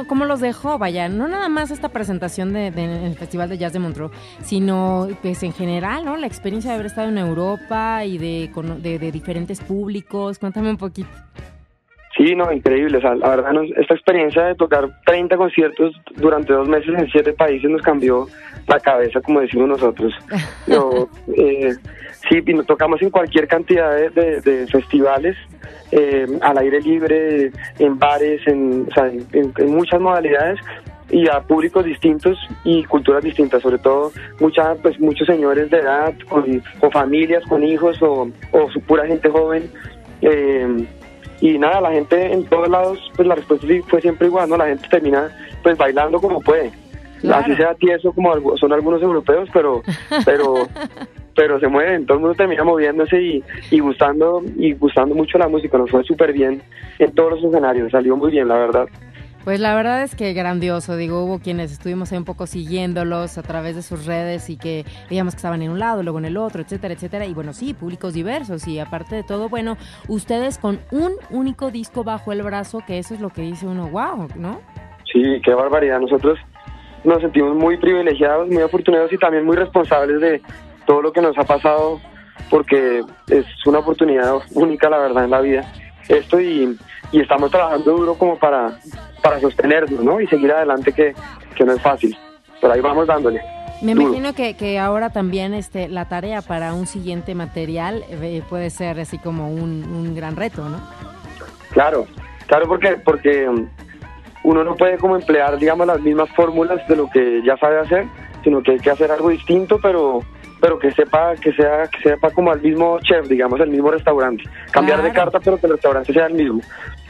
cómo, 0.06 0.24
los 0.24 0.40
dejó? 0.40 0.78
Vaya, 0.78 1.08
no 1.08 1.26
nada 1.26 1.48
más 1.48 1.72
esta 1.72 1.88
presentación 1.88 2.52
de, 2.52 2.68
el 2.68 3.14
Festival 3.16 3.48
de 3.48 3.58
Jazz 3.58 3.72
de 3.72 3.80
Montreux, 3.80 4.12
sino 4.42 5.08
pues 5.22 5.42
en 5.42 5.52
general, 5.52 6.04
¿no? 6.04 6.16
La 6.16 6.28
experiencia 6.28 6.70
de 6.70 6.74
haber 6.76 6.86
estado 6.86 7.08
en 7.08 7.18
Europa 7.18 8.04
y 8.04 8.18
de, 8.18 8.50
de, 8.80 9.12
diferentes 9.12 9.60
públicos. 9.60 10.38
Cuéntame 10.38 10.70
un 10.70 10.76
poquito. 10.76 11.08
Sí, 12.16 12.34
no, 12.36 12.52
increíble. 12.52 12.98
O 12.98 13.00
sea, 13.00 13.14
la 13.16 13.30
verdad, 13.30 13.52
esta 13.76 13.94
experiencia 13.94 14.44
de 14.44 14.54
tocar 14.54 14.88
30 15.04 15.36
conciertos 15.36 15.94
durante 16.16 16.52
dos 16.52 16.68
meses 16.68 16.90
en 16.96 17.10
siete 17.10 17.32
países 17.32 17.68
nos 17.68 17.82
cambió 17.82 18.28
la 18.68 18.78
cabeza, 18.78 19.20
como 19.20 19.40
decimos 19.40 19.68
nosotros. 19.68 20.12
eh, 21.36 21.74
sí, 22.28 22.42
y 22.46 22.54
nos 22.54 22.66
tocamos 22.66 23.02
en 23.02 23.10
cualquier 23.10 23.48
cantidad 23.48 23.96
de 23.96 24.66
festivales 24.70 25.36
eh, 25.92 26.26
al 26.40 26.58
aire 26.58 26.80
libre, 26.80 27.50
en 27.78 27.98
bares, 27.98 28.40
en, 28.46 28.86
en, 29.32 29.72
muchas 29.72 30.00
modalidades 30.00 30.58
y 31.10 31.28
a 31.28 31.40
públicos 31.40 31.84
distintos 31.84 32.38
y 32.64 32.84
culturas 32.84 33.24
distintas, 33.24 33.62
sobre 33.62 33.78
todo 33.78 34.12
mucha, 34.38 34.74
pues, 34.76 34.98
muchos 35.00 35.26
señores 35.26 35.70
de 35.70 35.78
edad, 35.78 36.14
con, 36.28 36.62
familias, 36.92 37.44
con 37.48 37.64
hijos 37.64 38.00
o, 38.02 38.30
o 38.52 38.70
su 38.70 38.80
pura 38.82 39.06
gente 39.06 39.28
joven. 39.28 39.70
Eh, 40.22 40.86
y 41.40 41.58
nada, 41.58 41.80
la 41.80 41.90
gente 41.90 42.32
en 42.32 42.44
todos 42.44 42.68
lados, 42.68 43.10
pues 43.16 43.26
la 43.26 43.34
respuesta 43.34 43.66
fue 43.88 44.00
siempre 44.00 44.26
igual, 44.26 44.48
¿no? 44.48 44.56
La 44.56 44.66
gente 44.66 44.86
termina 44.88 45.30
pues 45.62 45.76
bailando 45.76 46.20
como 46.20 46.40
puede. 46.40 46.70
Así 47.32 47.54
sea 47.56 47.74
tieso 47.74 48.12
como 48.12 48.56
son 48.56 48.72
algunos 48.72 49.02
europeos, 49.02 49.48
pero, 49.52 49.82
pero 50.24 50.54
pero 51.34 51.58
se 51.60 51.68
mueven, 51.68 52.06
todo 52.06 52.18
el 52.18 52.22
mundo 52.22 52.36
termina 52.36 52.64
moviéndose 52.64 53.20
y, 53.20 53.44
y 53.70 53.80
gustando 53.80 54.42
y 54.56 54.74
gustando 54.74 55.14
mucho 55.14 55.38
la 55.38 55.48
música, 55.48 55.78
nos 55.78 55.90
fue 55.90 56.04
súper 56.04 56.32
bien 56.32 56.62
en 56.98 57.12
todos 57.12 57.32
los 57.32 57.44
escenarios, 57.44 57.90
salió 57.90 58.16
muy 58.16 58.30
bien, 58.30 58.48
la 58.48 58.56
verdad. 58.56 58.88
Pues 59.44 59.58
la 59.58 59.74
verdad 59.74 60.02
es 60.02 60.14
que 60.14 60.34
grandioso, 60.34 60.96
digo, 60.96 61.24
hubo 61.24 61.38
quienes 61.38 61.72
estuvimos 61.72 62.12
ahí 62.12 62.18
un 62.18 62.26
poco 62.26 62.46
siguiéndolos 62.46 63.38
a 63.38 63.42
través 63.42 63.74
de 63.74 63.80
sus 63.80 64.04
redes 64.04 64.50
y 64.50 64.58
que 64.58 64.84
veíamos 65.08 65.34
que 65.34 65.38
estaban 65.38 65.62
en 65.62 65.70
un 65.70 65.78
lado, 65.78 66.02
luego 66.02 66.18
en 66.18 66.26
el 66.26 66.36
otro, 66.36 66.60
etcétera, 66.60 66.92
etcétera, 66.92 67.24
y 67.24 67.32
bueno, 67.32 67.54
sí, 67.54 67.72
públicos 67.72 68.12
diversos 68.12 68.68
y 68.68 68.78
aparte 68.78 69.16
de 69.16 69.22
todo, 69.22 69.48
bueno, 69.48 69.78
ustedes 70.08 70.58
con 70.58 70.78
un 70.90 71.12
único 71.30 71.70
disco 71.70 72.04
bajo 72.04 72.32
el 72.32 72.42
brazo, 72.42 72.82
que 72.86 72.98
eso 72.98 73.14
es 73.14 73.20
lo 73.20 73.30
que 73.30 73.40
dice 73.40 73.66
uno, 73.66 73.88
wow, 73.88 74.28
¿no? 74.36 74.60
Sí, 75.10 75.40
qué 75.42 75.54
barbaridad, 75.54 76.00
nosotros 76.00 76.38
nos 77.04 77.22
sentimos 77.22 77.56
muy 77.56 77.78
privilegiados, 77.78 78.46
muy 78.48 78.62
afortunados 78.62 79.10
y 79.10 79.16
también 79.16 79.46
muy 79.46 79.56
responsables 79.56 80.20
de, 80.20 80.42
todo 80.86 81.02
lo 81.02 81.12
que 81.12 81.20
nos 81.20 81.36
ha 81.38 81.44
pasado, 81.44 82.00
porque 82.48 83.02
es 83.28 83.46
una 83.66 83.78
oportunidad 83.78 84.34
única, 84.52 84.88
la 84.88 84.98
verdad, 84.98 85.24
en 85.24 85.30
la 85.30 85.40
vida. 85.40 85.72
Esto 86.08 86.40
y, 86.40 86.76
estamos 87.12 87.50
trabajando 87.50 87.96
duro 87.96 88.14
como 88.14 88.38
para, 88.38 88.78
para 89.22 89.40
sostenernos, 89.40 90.02
¿no? 90.02 90.20
Y 90.20 90.26
seguir 90.26 90.52
adelante, 90.52 90.92
que, 90.92 91.14
no 91.64 91.72
es 91.72 91.82
fácil. 91.82 92.16
Pero 92.60 92.72
ahí 92.72 92.80
vamos 92.80 93.06
dándole. 93.06 93.42
Me 93.82 93.92
imagino 93.92 94.32
que, 94.34 94.54
que, 94.54 94.78
ahora 94.78 95.10
también 95.10 95.52
este, 95.52 95.88
la 95.88 96.06
tarea 96.06 96.40
para 96.40 96.72
un 96.72 96.86
siguiente 96.86 97.34
material 97.34 98.04
eh, 98.08 98.42
puede 98.48 98.70
ser 98.70 98.98
así 98.98 99.18
como 99.18 99.50
un, 99.50 99.84
un, 99.84 100.14
gran 100.14 100.36
reto, 100.36 100.68
¿no? 100.68 100.78
Claro, 101.72 102.06
claro, 102.46 102.66
porque, 102.66 102.96
porque 103.04 103.46
uno 104.42 104.64
no 104.64 104.74
puede 104.76 104.98
como 104.98 105.16
emplear, 105.16 105.58
digamos, 105.58 105.86
las 105.86 106.00
mismas 106.00 106.30
fórmulas 106.30 106.86
de 106.88 106.96
lo 106.96 107.08
que 107.10 107.42
ya 107.44 107.56
sabe 107.58 107.78
hacer, 107.78 108.06
sino 108.42 108.62
que 108.62 108.72
hay 108.72 108.78
que 108.78 108.90
hacer 108.90 109.10
algo 109.10 109.28
distinto, 109.28 109.78
pero 109.80 110.20
pero 110.60 110.78
que 110.78 110.90
sepa 110.92 111.34
que 111.36 111.52
sea 111.52 111.88
que 111.88 112.10
sepa 112.10 112.30
como 112.30 112.50
al 112.52 112.60
mismo 112.60 112.98
chef, 113.00 113.28
digamos, 113.28 113.60
el 113.60 113.70
mismo 113.70 113.90
restaurante. 113.90 114.44
Cambiar 114.70 115.02
de 115.02 115.12
carta, 115.12 115.40
pero 115.40 115.58
que 115.58 115.66
el 115.66 115.72
restaurante 115.72 116.12
sea 116.12 116.26
el 116.26 116.34
mismo, 116.34 116.60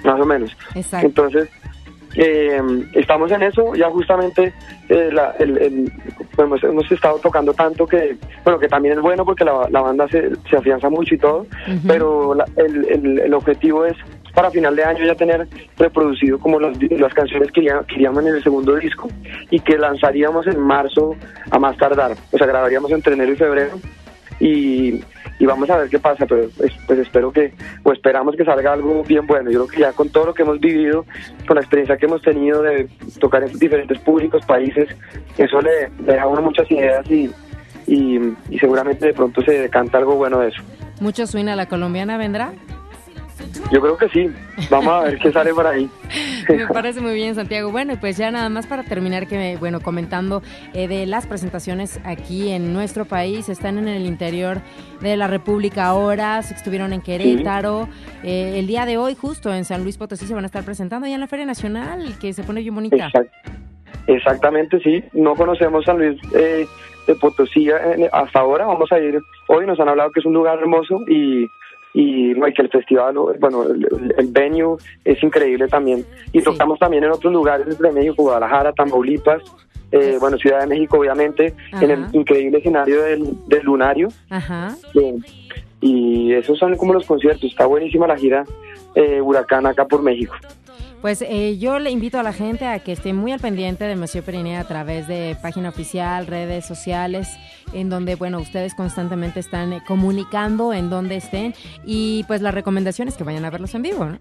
más 0.04 0.20
o 0.20 0.24
menos. 0.24 0.56
Exacto. 0.74 1.06
Entonces, 1.06 1.48
eh, 2.16 2.60
estamos 2.94 3.30
en 3.30 3.42
eso, 3.42 3.74
ya 3.74 3.88
justamente 3.90 4.52
eh, 4.88 5.10
hemos, 6.38 6.90
estado 6.90 7.18
tocando 7.18 7.54
tanto 7.54 7.86
que, 7.86 8.16
bueno, 8.44 8.58
que 8.58 8.68
también 8.68 8.96
es 8.96 9.00
bueno 9.00 9.24
porque 9.24 9.44
la, 9.44 9.68
banda 9.68 10.08
se, 10.08 10.30
se 10.48 10.56
afianza 10.56 10.90
mucho 10.90 11.14
y 11.14 11.18
todo, 11.18 11.46
pero 11.86 12.34
el, 12.56 12.86
el, 12.88 13.18
el 13.20 13.34
objetivo 13.34 13.84
es 13.84 13.96
para 14.34 14.50
final 14.50 14.76
de 14.76 14.84
año 14.84 15.04
ya 15.04 15.14
tener 15.14 15.46
reproducido 15.76 16.38
como 16.38 16.60
las, 16.60 16.76
las 16.90 17.14
canciones 17.14 17.50
que 17.52 17.68
queríamos 17.88 18.24
en 18.24 18.34
el 18.34 18.42
segundo 18.42 18.76
disco 18.76 19.08
y 19.50 19.60
que 19.60 19.78
lanzaríamos 19.78 20.46
en 20.46 20.60
marzo 20.60 21.16
a 21.50 21.58
más 21.58 21.76
tardar. 21.76 22.12
O 22.30 22.38
sea, 22.38 22.46
grabaríamos 22.46 22.90
entre 22.92 23.14
enero 23.14 23.32
y 23.32 23.36
febrero 23.36 23.78
y, 24.40 25.00
vamos 25.40 25.68
a 25.70 25.76
ver 25.76 25.88
qué 25.88 25.98
pasa, 25.98 26.26
pero 26.26 26.48
pues, 26.56 26.98
espero 26.98 27.30
que, 27.30 27.52
o 27.82 27.92
esperamos 27.92 28.36
que 28.36 28.44
salga 28.44 28.72
algo 28.72 29.02
bien 29.04 29.26
bueno. 29.26 29.50
Yo 29.50 29.66
creo 29.66 29.68
que 29.68 29.80
ya 29.80 29.92
con 29.92 30.08
todo 30.08 30.26
lo 30.26 30.34
que 30.34 30.42
hemos 30.42 30.60
vivido, 30.60 31.04
con 31.46 31.56
la 31.56 31.60
experiencia 31.60 31.96
que 31.96 32.06
hemos 32.06 32.22
tenido 32.22 32.62
de 32.62 32.88
tocar 33.20 33.42
en 33.42 33.58
diferentes 33.58 33.98
públicos, 34.00 34.44
países, 34.46 34.88
eso 35.36 35.60
le, 35.60 35.90
deja 36.00 36.22
a 36.22 36.26
uno 36.26 36.42
muchas 36.42 36.70
ideas 36.70 37.08
y, 37.10 37.30
y, 37.86 38.18
y 38.48 38.58
seguramente 38.58 39.06
de 39.06 39.12
pronto 39.12 39.42
se 39.42 39.52
decanta 39.52 39.98
algo 39.98 40.14
bueno 40.14 40.40
de 40.40 40.48
eso. 40.48 40.62
¿Mucho 41.00 41.26
swing 41.26 41.48
a 41.48 41.56
la 41.56 41.66
colombiana 41.66 42.16
vendrá? 42.16 42.52
Yo 43.70 43.80
creo 43.80 43.96
que 43.96 44.08
sí. 44.08 44.30
Vamos 44.70 44.92
a 44.92 45.00
ver 45.04 45.18
qué 45.18 45.32
sale 45.32 45.54
por 45.54 45.66
ahí. 45.66 45.88
Me 46.48 46.66
parece 46.66 47.00
muy 47.00 47.14
bien, 47.14 47.34
Santiago. 47.34 47.70
Bueno, 47.70 47.92
y 47.92 47.96
pues 47.96 48.16
ya 48.16 48.30
nada 48.30 48.48
más 48.48 48.66
para 48.66 48.82
terminar, 48.82 49.26
que 49.26 49.56
bueno, 49.58 49.80
comentando 49.80 50.42
eh, 50.74 50.88
de 50.88 51.06
las 51.06 51.26
presentaciones 51.26 52.00
aquí 52.04 52.50
en 52.50 52.72
nuestro 52.72 53.04
país, 53.04 53.48
están 53.48 53.78
en 53.78 53.88
el 53.88 54.06
interior 54.06 54.60
de 55.00 55.16
la 55.16 55.26
República 55.26 55.86
ahora, 55.86 56.42
se 56.42 56.54
estuvieron 56.54 56.92
en 56.92 57.00
Querétaro. 57.00 57.88
Eh, 58.22 58.58
el 58.58 58.66
día 58.66 58.86
de 58.86 58.98
hoy, 58.98 59.14
justo 59.14 59.52
en 59.52 59.64
San 59.64 59.82
Luis 59.82 59.96
Potosí, 59.96 60.26
se 60.26 60.34
van 60.34 60.44
a 60.44 60.46
estar 60.46 60.64
presentando 60.64 61.06
ya 61.06 61.14
en 61.14 61.20
la 61.20 61.26
Feria 61.26 61.46
Nacional, 61.46 62.14
que 62.20 62.32
se 62.32 62.42
pone 62.42 62.60
bien 62.60 62.74
bonita. 62.74 63.10
Exactamente, 64.06 64.80
sí. 64.80 65.04
No 65.12 65.34
conocemos 65.34 65.84
San 65.84 65.98
Luis 65.98 66.20
eh, 66.34 66.66
de 67.06 67.14
Potosí 67.14 67.68
hasta 68.12 68.40
ahora. 68.40 68.66
Vamos 68.66 68.90
a 68.90 68.98
ir. 68.98 69.20
Hoy 69.48 69.66
nos 69.66 69.78
han 69.78 69.88
hablado 69.88 70.10
que 70.10 70.20
es 70.20 70.26
un 70.26 70.34
lugar 70.34 70.58
hermoso 70.58 71.00
y 71.06 71.46
y 71.92 72.34
no, 72.34 72.46
que 72.46 72.62
el 72.62 72.68
festival, 72.68 73.16
bueno, 73.38 73.64
el, 73.64 74.28
venue 74.28 74.76
es 75.04 75.22
increíble 75.22 75.66
también. 75.68 76.04
Y 76.32 76.40
tocamos 76.40 76.78
también 76.78 77.04
en 77.04 77.10
otros 77.10 77.32
lugares 77.32 77.78
de 77.78 77.92
México, 77.92 78.22
Guadalajara, 78.22 78.72
Tamaulipas, 78.72 79.42
eh, 79.92 80.16
bueno, 80.20 80.36
Ciudad 80.38 80.60
de 80.60 80.66
México, 80.68 80.98
obviamente, 80.98 81.54
en 81.80 81.90
el 81.90 82.06
increíble 82.12 82.58
escenario 82.58 83.02
del, 83.02 83.28
del 83.48 83.62
Lunario. 83.64 84.08
Ajá. 84.28 84.76
y 85.80 86.32
esos 86.34 86.58
son 86.58 86.76
como 86.76 86.94
los 86.94 87.06
conciertos. 87.06 87.50
Está 87.50 87.66
buenísima 87.66 88.06
la 88.06 88.16
gira 88.16 88.44
eh, 88.94 89.20
Huracán 89.20 89.66
acá 89.66 89.86
por 89.86 90.02
México. 90.02 90.34
Pues 91.00 91.22
eh, 91.22 91.56
yo 91.56 91.78
le 91.78 91.90
invito 91.90 92.18
a 92.18 92.22
la 92.22 92.34
gente 92.34 92.66
a 92.66 92.78
que 92.80 92.92
esté 92.92 93.14
muy 93.14 93.32
al 93.32 93.40
pendiente 93.40 93.84
de 93.84 93.96
Monsieur 93.96 94.22
Periné 94.22 94.58
a 94.58 94.64
través 94.64 95.08
de 95.08 95.34
página 95.40 95.70
oficial, 95.70 96.26
redes 96.26 96.66
sociales, 96.66 97.38
en 97.72 97.88
donde, 97.88 98.16
bueno, 98.16 98.38
ustedes 98.38 98.74
constantemente 98.74 99.40
están 99.40 99.72
eh, 99.72 99.82
comunicando 99.86 100.74
en 100.74 100.90
donde 100.90 101.16
estén 101.16 101.54
y 101.86 102.24
pues 102.24 102.42
la 102.42 102.50
recomendación 102.50 103.08
es 103.08 103.16
que 103.16 103.24
vayan 103.24 103.46
a 103.46 103.50
verlos 103.50 103.74
en 103.74 103.82
vivo, 103.82 104.04
¿no? 104.04 104.18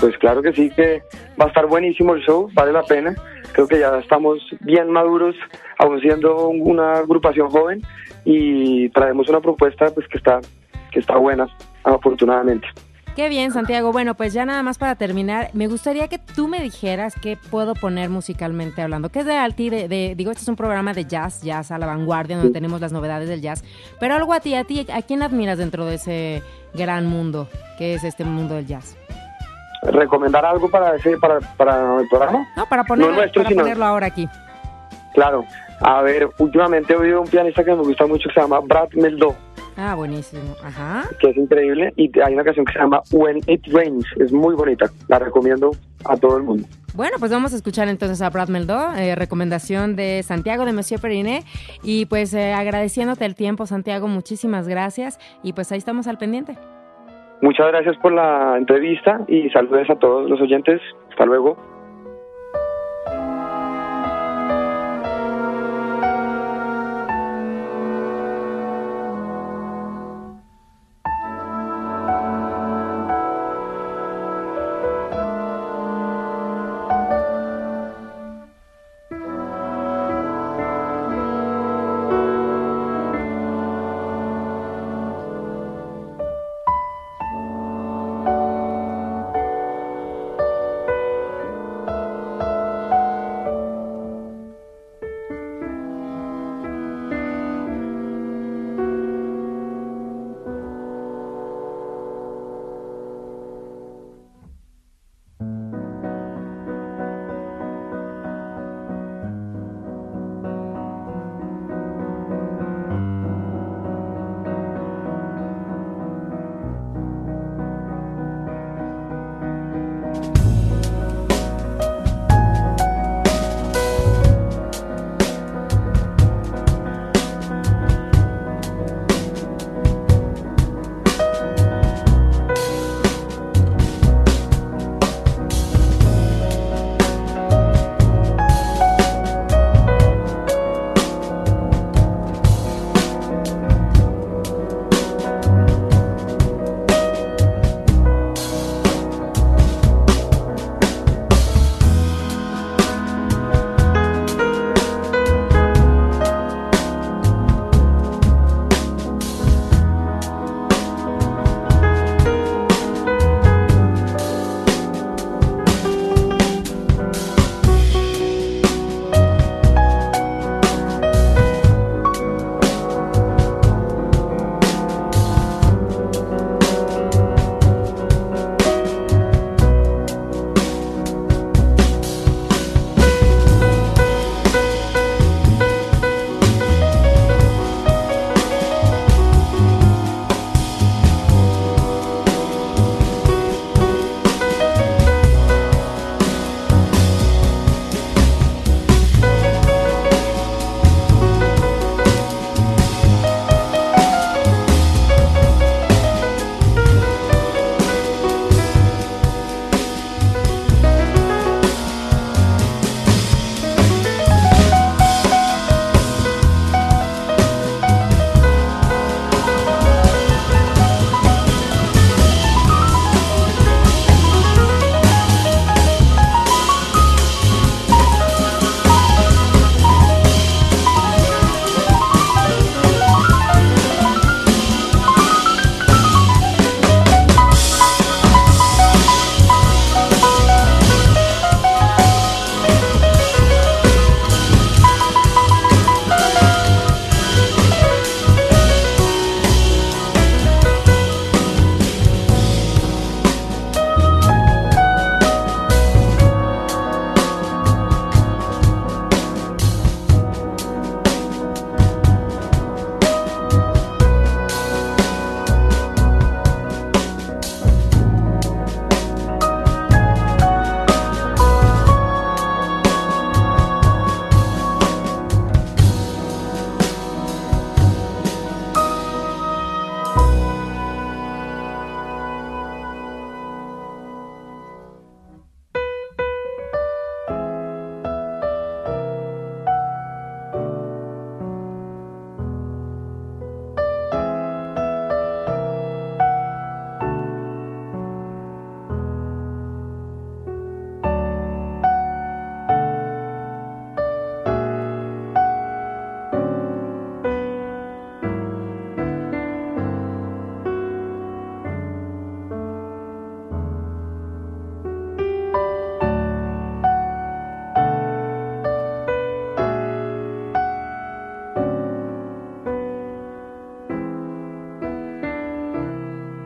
Pues 0.00 0.16
claro 0.18 0.42
que 0.42 0.52
sí, 0.52 0.70
que 0.70 1.02
va 1.40 1.46
a 1.46 1.48
estar 1.48 1.66
buenísimo 1.66 2.14
el 2.14 2.22
show, 2.22 2.48
vale 2.54 2.72
la 2.72 2.84
pena. 2.84 3.14
Creo 3.52 3.66
que 3.66 3.80
ya 3.80 3.98
estamos 3.98 4.38
bien 4.60 4.90
maduros, 4.90 5.34
aún 5.78 6.00
siendo 6.00 6.48
una 6.48 6.98
agrupación 6.98 7.50
joven, 7.50 7.82
y 8.24 8.88
traemos 8.90 9.28
una 9.28 9.40
propuesta 9.40 9.92
pues 9.92 10.06
que 10.06 10.18
está, 10.18 10.40
que 10.92 11.00
está 11.00 11.16
buena, 11.16 11.48
afortunadamente. 11.82 12.68
Qué 13.16 13.28
bien, 13.28 13.52
Santiago. 13.52 13.92
Bueno, 13.92 14.14
pues 14.14 14.32
ya 14.32 14.44
nada 14.44 14.62
más 14.62 14.78
para 14.78 14.94
terminar, 14.94 15.50
me 15.52 15.66
gustaría 15.66 16.08
que 16.08 16.18
tú 16.18 16.48
me 16.48 16.60
dijeras 16.60 17.14
qué 17.20 17.36
puedo 17.50 17.74
poner 17.74 18.08
musicalmente 18.08 18.82
hablando. 18.82 19.08
¿Qué 19.08 19.20
es 19.20 19.26
de 19.26 19.36
Alti? 19.36 19.68
De, 19.68 20.14
digo, 20.16 20.30
este 20.30 20.42
es 20.42 20.48
un 20.48 20.56
programa 20.56 20.94
de 20.94 21.04
jazz, 21.04 21.42
jazz 21.42 21.70
a 21.70 21.78
la 21.78 21.86
vanguardia, 21.86 22.36
donde 22.36 22.52
tenemos 22.52 22.80
las 22.80 22.92
novedades 22.92 23.28
del 23.28 23.40
jazz. 23.40 23.64
Pero 23.98 24.14
algo 24.14 24.32
a 24.32 24.40
ti, 24.40 24.54
a 24.54 24.64
ti, 24.64 24.86
¿a 24.92 25.02
quién 25.02 25.22
admiras 25.22 25.58
dentro 25.58 25.84
de 25.86 25.96
ese 25.96 26.42
gran 26.72 27.06
mundo 27.06 27.48
que 27.78 27.94
es 27.94 28.04
este 28.04 28.24
mundo 28.24 28.54
del 28.54 28.66
jazz? 28.66 28.96
recomendar 29.82 30.44
algo 30.44 30.68
para 30.68 30.94
ese 30.96 31.16
para, 31.18 31.40
para 31.56 32.00
el 32.00 32.08
programa? 32.08 32.46
No, 32.56 32.66
para, 32.66 32.84
ponerlo 32.84 33.84
ahora 33.84 34.06
aquí. 34.06 34.28
Claro. 35.14 35.44
A 35.80 36.02
ver, 36.02 36.28
últimamente 36.38 36.92
he 36.92 36.96
oído 36.96 37.22
un 37.22 37.28
pianista 37.28 37.64
que 37.64 37.74
me 37.74 37.82
gusta 37.82 38.06
mucho 38.06 38.28
que 38.28 38.34
se 38.34 38.40
llama 38.40 38.60
Brad 38.60 38.90
Meldó. 38.92 39.34
Ah, 39.82 39.94
buenísimo. 39.94 40.54
Ajá. 40.62 41.08
Que 41.18 41.30
es 41.30 41.36
increíble. 41.38 41.90
Y 41.96 42.10
hay 42.20 42.34
una 42.34 42.44
canción 42.44 42.66
que 42.66 42.72
se 42.74 42.78
llama 42.80 43.00
When 43.12 43.38
It 43.46 43.66
Rains. 43.72 44.04
Es 44.16 44.30
muy 44.30 44.54
bonita. 44.54 44.90
La 45.08 45.18
recomiendo 45.18 45.70
a 46.04 46.18
todo 46.18 46.36
el 46.36 46.42
mundo. 46.42 46.68
Bueno, 46.94 47.16
pues 47.18 47.32
vamos 47.32 47.54
a 47.54 47.56
escuchar 47.56 47.88
entonces 47.88 48.20
a 48.20 48.28
Brad 48.28 48.48
Meldó, 48.48 48.92
eh, 48.94 49.14
recomendación 49.14 49.96
de 49.96 50.22
Santiago 50.22 50.66
de 50.66 50.74
Monsieur 50.74 51.00
Periné. 51.00 51.44
Y 51.82 52.04
pues 52.06 52.34
eh, 52.34 52.52
agradeciéndote 52.52 53.24
el 53.24 53.34
tiempo, 53.34 53.64
Santiago, 53.64 54.06
muchísimas 54.06 54.68
gracias. 54.68 55.18
Y 55.42 55.54
pues 55.54 55.72
ahí 55.72 55.78
estamos 55.78 56.06
al 56.08 56.18
pendiente. 56.18 56.58
Muchas 57.40 57.68
gracias 57.68 57.96
por 58.02 58.12
la 58.12 58.58
entrevista 58.58 59.20
y 59.28 59.48
saludos 59.48 59.88
a 59.88 59.94
todos 59.96 60.28
los 60.28 60.38
oyentes. 60.42 60.78
Hasta 61.08 61.24
luego. 61.24 61.56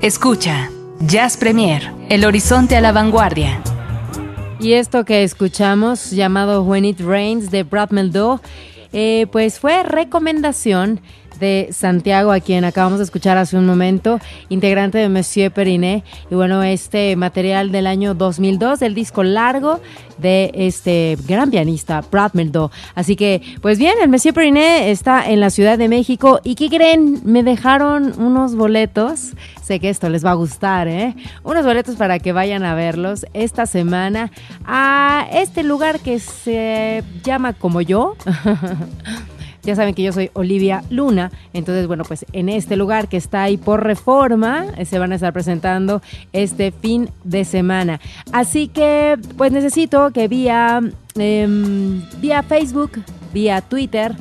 Escucha, 0.04 0.70
Jazz 1.00 1.38
Premier, 1.38 1.90
el 2.10 2.26
horizonte 2.26 2.76
a 2.76 2.82
la 2.82 2.92
vanguardia. 2.92 3.62
Y 4.60 4.74
esto 4.74 5.06
que 5.06 5.22
escuchamos, 5.22 6.10
llamado 6.10 6.62
When 6.62 6.84
It 6.84 7.00
Rains 7.00 7.50
de 7.50 7.62
Brad 7.62 7.88
Meldó, 7.88 8.42
eh, 8.92 9.26
pues 9.32 9.58
fue 9.58 9.82
recomendación 9.82 11.00
Santiago, 11.72 12.32
a 12.32 12.40
quien 12.40 12.64
acabamos 12.64 12.98
de 12.98 13.04
escuchar 13.04 13.36
hace 13.36 13.56
un 13.56 13.66
momento, 13.66 14.18
integrante 14.48 14.98
de 14.98 15.08
Monsieur 15.08 15.52
Periné. 15.52 16.04
Y 16.30 16.34
bueno, 16.34 16.62
este 16.62 17.16
material 17.16 17.72
del 17.72 17.86
año 17.86 18.14
2002, 18.14 18.82
el 18.82 18.94
disco 18.94 19.22
largo 19.22 19.80
de 20.18 20.50
este 20.54 21.16
gran 21.26 21.50
pianista, 21.50 22.02
Brad 22.10 22.32
Meldo. 22.34 22.70
Así 22.94 23.16
que, 23.16 23.42
pues 23.60 23.78
bien, 23.78 23.94
el 24.02 24.08
Monsieur 24.08 24.34
Periné 24.34 24.90
está 24.90 25.28
en 25.28 25.40
la 25.40 25.50
Ciudad 25.50 25.78
de 25.78 25.88
México. 25.88 26.40
¿Y 26.44 26.54
qué 26.54 26.68
creen? 26.68 27.20
Me 27.24 27.42
dejaron 27.42 28.14
unos 28.20 28.54
boletos. 28.54 29.32
Sé 29.62 29.80
que 29.80 29.88
esto 29.88 30.08
les 30.08 30.24
va 30.24 30.32
a 30.32 30.34
gustar, 30.34 30.88
¿eh? 30.88 31.14
Unos 31.42 31.64
boletos 31.64 31.96
para 31.96 32.18
que 32.18 32.32
vayan 32.32 32.64
a 32.64 32.74
verlos 32.74 33.26
esta 33.32 33.66
semana 33.66 34.30
a 34.64 35.26
este 35.32 35.62
lugar 35.62 36.00
que 36.00 36.18
se 36.18 37.02
llama 37.22 37.52
como 37.52 37.80
yo. 37.80 38.16
Ya 39.64 39.74
saben 39.74 39.94
que 39.94 40.02
yo 40.02 40.12
soy 40.12 40.30
Olivia 40.34 40.84
Luna, 40.90 41.32
entonces 41.52 41.86
bueno, 41.86 42.04
pues 42.04 42.26
en 42.32 42.48
este 42.48 42.76
lugar 42.76 43.08
que 43.08 43.16
está 43.16 43.44
ahí 43.44 43.56
por 43.56 43.82
reforma, 43.82 44.66
eh, 44.76 44.84
se 44.84 44.98
van 44.98 45.12
a 45.12 45.14
estar 45.14 45.32
presentando 45.32 46.02
este 46.32 46.70
fin 46.70 47.08
de 47.24 47.44
semana. 47.44 48.00
Así 48.32 48.68
que 48.68 49.16
pues 49.36 49.52
necesito 49.52 50.10
que 50.10 50.28
vía, 50.28 50.80
em, 51.16 52.02
vía 52.20 52.42
Facebook, 52.42 53.02
vía 53.32 53.62
Twitter, 53.62 54.14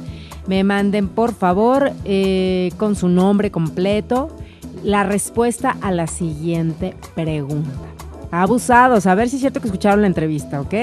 me 0.48 0.64
manden 0.64 1.10
por 1.10 1.34
favor 1.34 1.92
eh, 2.06 2.72
con 2.78 2.96
su 2.96 3.10
nombre 3.10 3.52
completo 3.52 4.30
la 4.84 5.04
respuesta 5.04 5.78
a 5.82 5.92
la 5.92 6.08
siguiente 6.08 6.96
pregunta. 7.16 7.72
Abusados, 8.32 9.06
a 9.08 9.16
ver 9.16 9.30
si 9.30 9.36
es 9.36 9.42
cierto 9.42 9.62
que 9.62 9.68
escucharon 9.68 10.02
la 10.02 10.08
entrevista, 10.08 10.60
¿ok? 10.60 10.74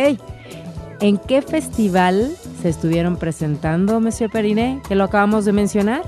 ¿En 1.00 1.18
qué 1.18 1.42
festival 1.42 2.30
se 2.60 2.68
estuvieron 2.68 3.16
presentando, 3.16 4.00
Monsieur 4.00 4.30
Periné, 4.30 4.82
que 4.86 4.94
lo 4.94 5.04
acabamos 5.04 5.44
de 5.44 5.52
mencionar? 5.52 6.02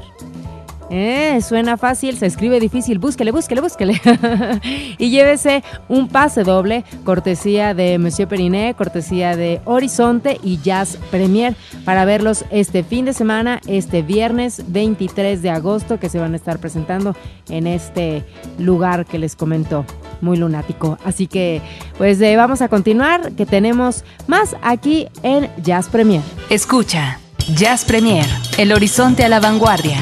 Eh, 0.95 1.41
suena 1.41 1.79
fácil, 1.79 2.19
se 2.19 2.27
escribe 2.27 2.61
difícil. 2.61 2.99
Búsquele, 2.99 3.33
búsquele, 3.33 3.63
búsquele. 3.63 3.99
y 4.99 5.09
llévese 5.09 5.65
un 5.89 6.07
pase 6.07 6.45
doble, 6.45 6.85
cortesía 7.03 7.73
de 7.73 7.97
Monsieur 7.97 8.29
Periné, 8.29 8.75
cortesía 8.75 9.35
de 9.35 9.63
Horizonte 9.65 10.39
y 10.43 10.59
Jazz 10.59 10.99
Premier, 11.11 11.57
para 11.87 12.05
verlos 12.05 12.45
este 12.51 12.85
fin 12.85 13.07
de 13.07 13.15
semana, 13.15 13.63
este 13.67 14.03
viernes 14.03 14.65
23 14.67 15.41
de 15.41 15.49
agosto, 15.49 15.99
que 15.99 16.11
se 16.11 16.19
van 16.19 16.35
a 16.35 16.37
estar 16.37 16.59
presentando 16.59 17.17
en 17.49 17.67
este 17.67 18.23
lugar 18.59 19.07
que 19.07 19.19
les 19.19 19.35
comentó. 19.35 19.87
Muy 20.21 20.37
lunático. 20.37 20.99
Así 21.07 21.27
que, 21.27 21.63
pues 21.97 22.21
eh, 22.21 22.37
vamos 22.37 22.61
a 22.61 22.69
continuar, 22.69 23.33
que 23.33 23.47
tenemos 23.47 24.05
más 24.27 24.57
aquí 24.61 25.09
en 25.23 25.49
Jazz 25.63 25.89
Premier. 25.89 26.21
Escucha, 26.51 27.19
Jazz 27.57 27.87
Premier, 27.87 28.27
el 28.59 28.75
horizonte 28.75 29.25
a 29.25 29.31
la 29.31 29.41
vanguardia. 29.41 29.99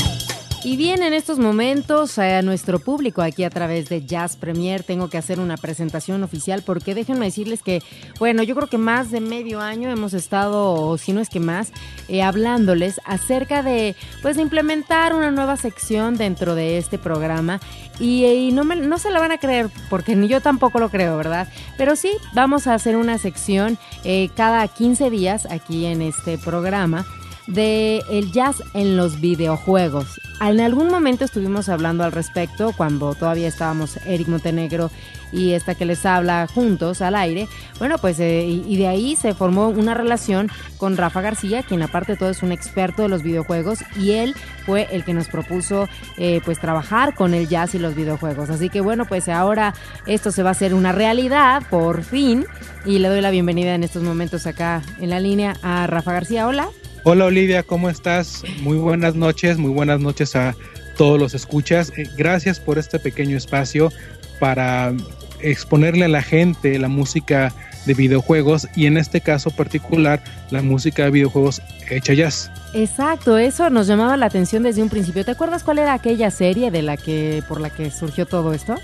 Y 0.63 0.77
bien, 0.77 1.03
en 1.03 1.15
estos 1.15 1.39
momentos 1.39 2.19
a 2.19 2.43
nuestro 2.43 2.81
público 2.81 3.23
aquí 3.23 3.45
a 3.45 3.51
través 3.51 3.89
de 3.89 4.05
Jazz 4.05 4.37
Premier 4.37 4.83
tengo 4.83 5.09
que 5.09 5.17
hacer 5.17 5.41
una 5.41 5.57
presentación 5.57 6.23
oficial 6.23 6.63
porque 6.67 6.95
déjenme 6.95 7.25
decirles 7.25 7.63
que, 7.63 7.83
bueno, 8.19 8.43
yo 8.43 8.55
creo 8.55 8.69
que 8.69 8.77
más 8.77 9.11
de 9.11 9.23
medio 9.23 9.63
año 9.63 9.91
hemos 9.91 10.13
estado, 10.13 10.75
o 10.75 10.99
si 10.99 11.15
no 11.15 11.21
es 11.23 11.31
que 11.31 11.41
más, 11.41 11.73
eh, 12.09 12.23
hablándoles 12.23 13.01
acerca 13.07 13.63
de, 13.63 13.97
pues, 14.21 14.37
implementar 14.37 15.15
una 15.15 15.31
nueva 15.31 15.57
sección 15.57 16.19
dentro 16.19 16.55
de 16.55 16.77
este 16.77 16.99
programa 16.99 17.59
y, 17.99 18.51
no, 18.53 18.65
me, 18.65 18.77
no 18.77 18.99
se 18.99 19.11
la 19.11 19.19
van 19.19 19.33
a 19.33 19.39
creer 19.39 19.71
porque 19.89 20.15
ni 20.15 20.29
yo 20.29 20.43
tampoco 20.43 20.79
lo 20.79 20.91
creo, 20.91 21.17
¿verdad? 21.17 21.49
Pero 21.79 21.97
sí, 21.97 22.13
vamos 22.35 22.67
a 22.67 22.75
hacer 22.75 22.97
una 22.97 23.17
sección 23.17 23.79
eh, 24.05 24.29
cada 24.37 24.69
15 24.69 25.09
días 25.09 25.47
aquí 25.51 25.87
en 25.87 26.03
este 26.03 26.37
programa 26.37 27.07
de 27.53 28.03
el 28.11 28.33
jazz 28.33 28.63
en 28.75 28.97
los 28.97 29.21
videojuegos. 29.21 30.21
En 30.41 30.61
algún 30.61 30.89
momento 30.89 31.25
estuvimos 31.25 31.69
hablando 31.69 32.03
al 32.05 32.13
respecto 32.13 32.73
cuando 32.77 33.15
todavía 33.15 33.49
estábamos 33.49 33.99
Eric 34.07 34.29
Montenegro 34.29 34.91
y 35.33 35.53
esta 35.53 35.75
que 35.75 35.85
les 35.85 36.05
habla 36.07 36.47
juntos 36.53 37.03
al 37.03 37.15
aire. 37.15 37.49
Bueno, 37.79 37.99
pues 37.99 38.19
eh, 38.21 38.47
y, 38.47 38.77
de 38.77 38.89
ahí 38.89 39.17
se 39.17 39.35
formó 39.35 39.69
una 39.69 39.95
relación 39.95 40.51
con 40.77 40.97
Rafa 40.97 41.21
García, 41.21 41.63
quien 41.63 41.83
aparte 41.83 42.13
de 42.13 42.19
todo 42.19 42.31
es 42.31 42.43
un 42.43 42.53
experto 42.53 43.03
de 43.03 43.09
los 43.09 43.23
videojuegos 43.23 43.81
y 43.97 44.13
él 44.13 44.35
fue 44.67 44.89
el 44.91 45.05
que 45.05 45.15
nos 45.15 45.29
propuso 45.29 45.89
eh, 46.17 46.41
pues 46.45 46.59
trabajar 46.59 47.15
con 47.15 47.35
el 47.35 47.49
jazz 47.49 47.75
y 47.75 47.79
los 47.79 47.95
videojuegos. 47.95 48.51
Así 48.51 48.71
que 48.71 48.81
bueno, 48.81 49.05
pues 49.05 49.29
ahora 49.29 49.75
esto 50.07 50.33
se 50.33 50.43
va 50.43 50.51
a 50.51 50.53
hacer 50.53 50.75
una 50.75 50.93
realidad 50.93 51.63
por 51.71 52.03
fin 52.03 52.47
y 52.85 52.99
le 52.99 53.09
doy 53.09 53.21
la 53.21 53.31
bienvenida 53.31 53.75
en 53.75 53.85
estos 53.85 54.03
momentos 54.03 54.47
acá 54.47 54.83
en 55.01 55.11
la 55.11 55.21
línea 55.21 55.55
a 55.63 55.87
Rafa 55.87 56.13
García. 56.13 56.47
Hola. 56.47 56.69
Hola 57.03 57.25
Olivia, 57.25 57.63
¿cómo 57.63 57.89
estás? 57.89 58.43
Muy 58.61 58.77
buenas 58.77 59.15
noches, 59.15 59.57
muy 59.57 59.71
buenas 59.71 60.01
noches 60.01 60.37
a 60.37 60.55
todos 60.99 61.19
los 61.19 61.33
escuchas. 61.33 61.91
Eh, 61.97 62.07
gracias 62.15 62.61
por 62.61 62.79
este 62.79 62.99
pequeño 62.99 63.39
espacio 63.39 63.91
para 64.39 64.93
exponerle 65.41 66.05
a 66.05 66.09
la 66.09 66.21
gente 66.21 66.79
la 66.79 66.89
música 66.89 67.55
de 67.87 67.95
videojuegos 67.95 68.69
y 68.77 68.85
en 68.85 68.99
este 68.99 69.23
caso 69.23 69.51
particular 69.51 70.23
la 70.51 70.61
música 70.61 71.05
de 71.05 71.11
videojuegos 71.11 71.63
hecha 71.89 72.13
jazz. 72.13 72.51
Exacto, 72.75 73.39
eso 73.39 73.71
nos 73.71 73.87
llamaba 73.87 74.19
la 74.19 74.27
atención 74.27 74.63
desde 74.63 74.83
un 74.83 74.91
principio. 74.91 75.25
¿Te 75.25 75.31
acuerdas 75.31 75.65
cuál 75.65 75.79
era 75.79 75.95
aquella 75.95 76.31
serie 76.31 76.71
de 76.71 76.83
la 76.83 76.99
que 76.99 77.43
por 77.49 77.63
la 77.63 77.71
que 77.71 77.91
surgió 77.91 78.27
todo 78.27 78.53
esto? 78.53 78.75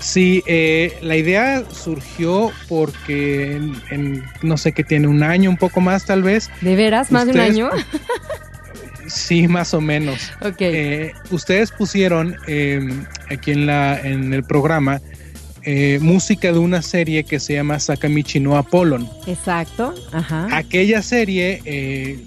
Sí, 0.00 0.42
eh, 0.46 0.96
la 1.02 1.16
idea 1.16 1.62
surgió 1.70 2.50
porque 2.68 3.60
en, 3.90 4.24
no 4.42 4.56
sé 4.56 4.72
qué 4.72 4.82
tiene 4.82 5.06
un 5.06 5.22
año, 5.22 5.50
un 5.50 5.56
poco 5.56 5.80
más 5.80 6.06
tal 6.06 6.22
vez. 6.22 6.50
¿De 6.60 6.74
veras? 6.74 7.12
¿Más 7.12 7.26
de 7.26 7.32
un 7.32 7.40
año? 7.40 7.70
sí, 9.06 9.46
más 9.46 9.74
o 9.74 9.80
menos. 9.80 10.32
Ok. 10.40 10.60
Eh, 10.60 11.12
ustedes 11.30 11.70
pusieron 11.70 12.36
em, 12.46 13.04
aquí 13.30 13.52
en, 13.52 13.66
la, 13.66 14.00
en 14.00 14.32
el 14.32 14.42
programa 14.42 15.00
eh, 15.62 15.98
música 16.00 16.52
de 16.52 16.58
una 16.58 16.80
serie 16.80 17.24
que 17.24 17.38
se 17.38 17.54
llama 17.54 17.78
Sakamichi 17.78 18.40
no 18.40 18.56
Apollon. 18.56 19.08
Exacto, 19.26 19.94
ajá. 20.12 20.48
Aquella 20.56 21.02
serie 21.02 21.60
eh, 21.66 22.24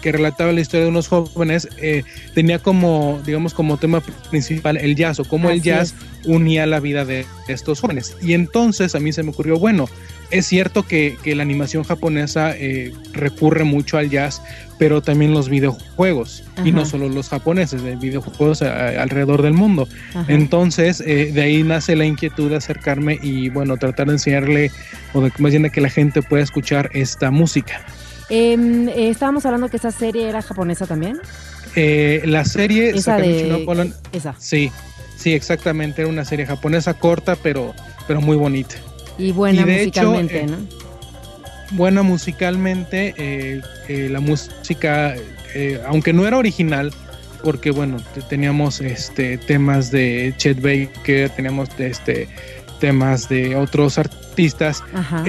que 0.00 0.12
relataba 0.12 0.52
la 0.52 0.60
historia 0.60 0.84
de 0.84 0.90
unos 0.90 1.08
jóvenes, 1.08 1.68
eh, 1.78 2.04
tenía 2.34 2.58
como, 2.58 3.20
digamos, 3.24 3.54
como 3.54 3.76
tema 3.76 4.02
principal 4.30 4.76
el 4.76 4.96
jazz 4.96 5.20
o 5.20 5.24
cómo 5.24 5.50
el 5.50 5.62
jazz 5.62 5.94
unía 6.24 6.66
la 6.66 6.80
vida 6.80 7.04
de 7.04 7.26
estos 7.48 7.80
jóvenes. 7.80 8.16
Y 8.22 8.32
entonces 8.34 8.94
a 8.94 9.00
mí 9.00 9.12
se 9.12 9.22
me 9.22 9.30
ocurrió, 9.30 9.58
bueno, 9.58 9.88
es 10.30 10.46
cierto 10.46 10.84
que, 10.84 11.18
la 11.24 11.42
animación 11.42 11.84
japonesa 11.84 12.56
eh, 12.56 12.92
recurre 13.12 13.64
mucho 13.64 13.98
al 13.98 14.08
jazz, 14.08 14.40
pero 14.78 15.02
también 15.02 15.34
los 15.34 15.50
videojuegos, 15.50 16.42
y 16.64 16.72
no 16.72 16.86
solo 16.86 17.08
los 17.10 17.28
japoneses, 17.28 17.82
de 17.82 17.96
videojuegos 17.96 18.62
alrededor 18.62 19.42
del 19.42 19.52
mundo. 19.52 19.86
Entonces, 20.28 20.98
de 20.98 21.40
ahí 21.42 21.62
nace 21.62 21.96
la 21.96 22.06
inquietud 22.06 22.48
de 22.48 22.56
acercarme 22.56 23.18
y, 23.22 23.50
bueno, 23.50 23.76
tratar 23.76 24.06
de 24.06 24.14
enseñarle, 24.14 24.70
o 25.12 25.20
de 25.20 25.30
más 25.38 25.50
bien 25.50 25.64
de 25.64 25.70
que 25.70 25.82
la 25.82 25.90
gente 25.90 26.22
pueda 26.22 26.42
escuchar 26.42 26.90
esta 26.94 27.30
música. 27.30 27.84
Em, 28.28 28.88
eh, 28.88 29.10
estábamos 29.10 29.44
hablando 29.46 29.68
que 29.68 29.76
esa 29.76 29.90
serie 29.90 30.28
era 30.28 30.42
japonesa 30.42 30.86
también. 30.86 31.20
Eh, 31.74 32.22
la 32.24 32.44
serie 32.44 32.90
esa 32.90 33.16
de... 33.16 33.94
esa. 34.12 34.34
Sí, 34.38 34.70
sí, 35.16 35.32
exactamente. 35.32 36.02
Era 36.02 36.10
una 36.10 36.24
serie 36.24 36.46
japonesa 36.46 36.94
corta, 36.94 37.36
pero, 37.36 37.74
pero 38.06 38.20
muy 38.20 38.36
bonita. 38.36 38.76
Y 39.18 39.32
buena 39.32 39.66
musicalmente, 39.66 40.40
eh, 40.40 40.46
¿no? 40.46 40.56
Buena 41.72 42.02
musicalmente. 42.02 43.62
la 43.88 44.20
música, 44.20 45.14
aunque 45.86 46.12
no 46.12 46.26
era 46.26 46.38
original, 46.38 46.92
porque 47.42 47.70
bueno, 47.70 47.98
teníamos 48.28 48.80
este 48.80 49.38
temas 49.38 49.90
de 49.90 50.34
Chet 50.36 50.60
Baker, 50.60 51.30
teníamos 51.30 51.68
este 51.78 52.28
temas 52.80 53.28
de 53.28 53.56
otros 53.56 53.98
artistas. 53.98 54.82
Ajá. 54.94 55.24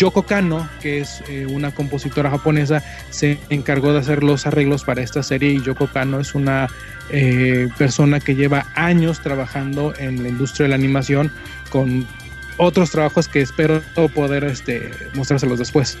Yoko 0.00 0.22
Kano, 0.22 0.66
que 0.80 1.00
es 1.00 1.22
eh, 1.28 1.44
una 1.44 1.72
compositora 1.72 2.30
japonesa, 2.30 2.82
se 3.10 3.38
encargó 3.50 3.92
de 3.92 3.98
hacer 3.98 4.24
los 4.24 4.46
arreglos 4.46 4.82
para 4.82 5.02
esta 5.02 5.22
serie 5.22 5.50
y 5.50 5.60
Yoko 5.60 5.88
Kano 5.88 6.20
es 6.20 6.34
una 6.34 6.68
eh, 7.10 7.68
persona 7.76 8.18
que 8.18 8.34
lleva 8.34 8.64
años 8.74 9.20
trabajando 9.20 9.92
en 9.98 10.22
la 10.22 10.30
industria 10.30 10.64
de 10.64 10.68
la 10.70 10.76
animación 10.76 11.30
con 11.68 12.06
otros 12.56 12.90
trabajos 12.92 13.28
que 13.28 13.42
espero 13.42 13.82
poder 14.14 14.44
este, 14.44 14.90
mostrárselos 15.12 15.58
después. 15.58 15.98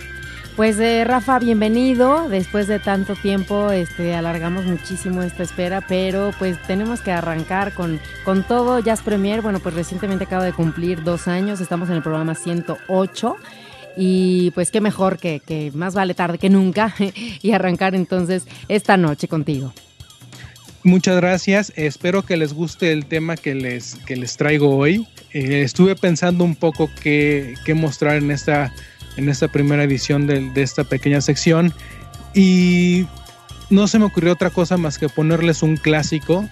Pues 0.56 0.78
eh, 0.78 1.04
Rafa, 1.04 1.38
bienvenido. 1.38 2.26
Después 2.30 2.68
de 2.68 2.78
tanto 2.78 3.16
tiempo, 3.16 3.70
este, 3.70 4.14
alargamos 4.14 4.64
muchísimo 4.64 5.22
esta 5.22 5.42
espera, 5.42 5.82
pero 5.82 6.30
pues 6.38 6.60
tenemos 6.62 7.02
que 7.02 7.12
arrancar 7.12 7.74
con, 7.74 8.00
con 8.24 8.44
todo 8.44 8.78
Jazz 8.78 9.02
Premier. 9.02 9.42
Bueno, 9.42 9.60
pues 9.60 9.74
recientemente 9.74 10.24
acaba 10.24 10.44
de 10.44 10.54
cumplir 10.54 11.02
dos 11.04 11.28
años, 11.28 11.60
estamos 11.60 11.90
en 11.90 11.96
el 11.96 12.02
programa 12.02 12.34
108 12.34 13.36
y 13.96 14.50
pues 14.52 14.70
qué 14.70 14.80
mejor 14.80 15.18
que, 15.18 15.40
que 15.40 15.70
más 15.74 15.94
vale 15.94 16.14
tarde 16.14 16.38
que 16.38 16.50
nunca 16.50 16.94
y 17.42 17.52
arrancar 17.52 17.94
entonces 17.94 18.46
esta 18.68 18.96
noche 18.96 19.28
contigo. 19.28 19.72
Muchas 20.82 21.16
gracias. 21.16 21.72
Espero 21.76 22.22
que 22.22 22.38
les 22.38 22.54
guste 22.54 22.92
el 22.92 23.04
tema 23.04 23.36
que 23.36 23.54
les, 23.54 23.96
que 24.06 24.16
les 24.16 24.36
traigo 24.36 24.76
hoy. 24.76 25.06
Eh, 25.32 25.62
estuve 25.62 25.94
pensando 25.94 26.42
un 26.42 26.56
poco 26.56 26.88
qué, 27.02 27.54
qué, 27.66 27.74
mostrar 27.74 28.16
en 28.16 28.30
esta, 28.30 28.72
en 29.16 29.28
esta 29.28 29.48
primera 29.48 29.84
edición 29.84 30.26
de, 30.26 30.50
esta 30.56 30.84
pequeña 30.84 31.20
sección 31.20 31.74
y 32.34 33.06
no 33.68 33.88
se 33.88 33.98
me 33.98 34.06
ocurrió 34.06 34.32
otra 34.32 34.50
cosa 34.50 34.78
más 34.78 34.98
que 34.98 35.10
ponerles 35.10 35.62
un 35.62 35.76
clásico, 35.76 36.48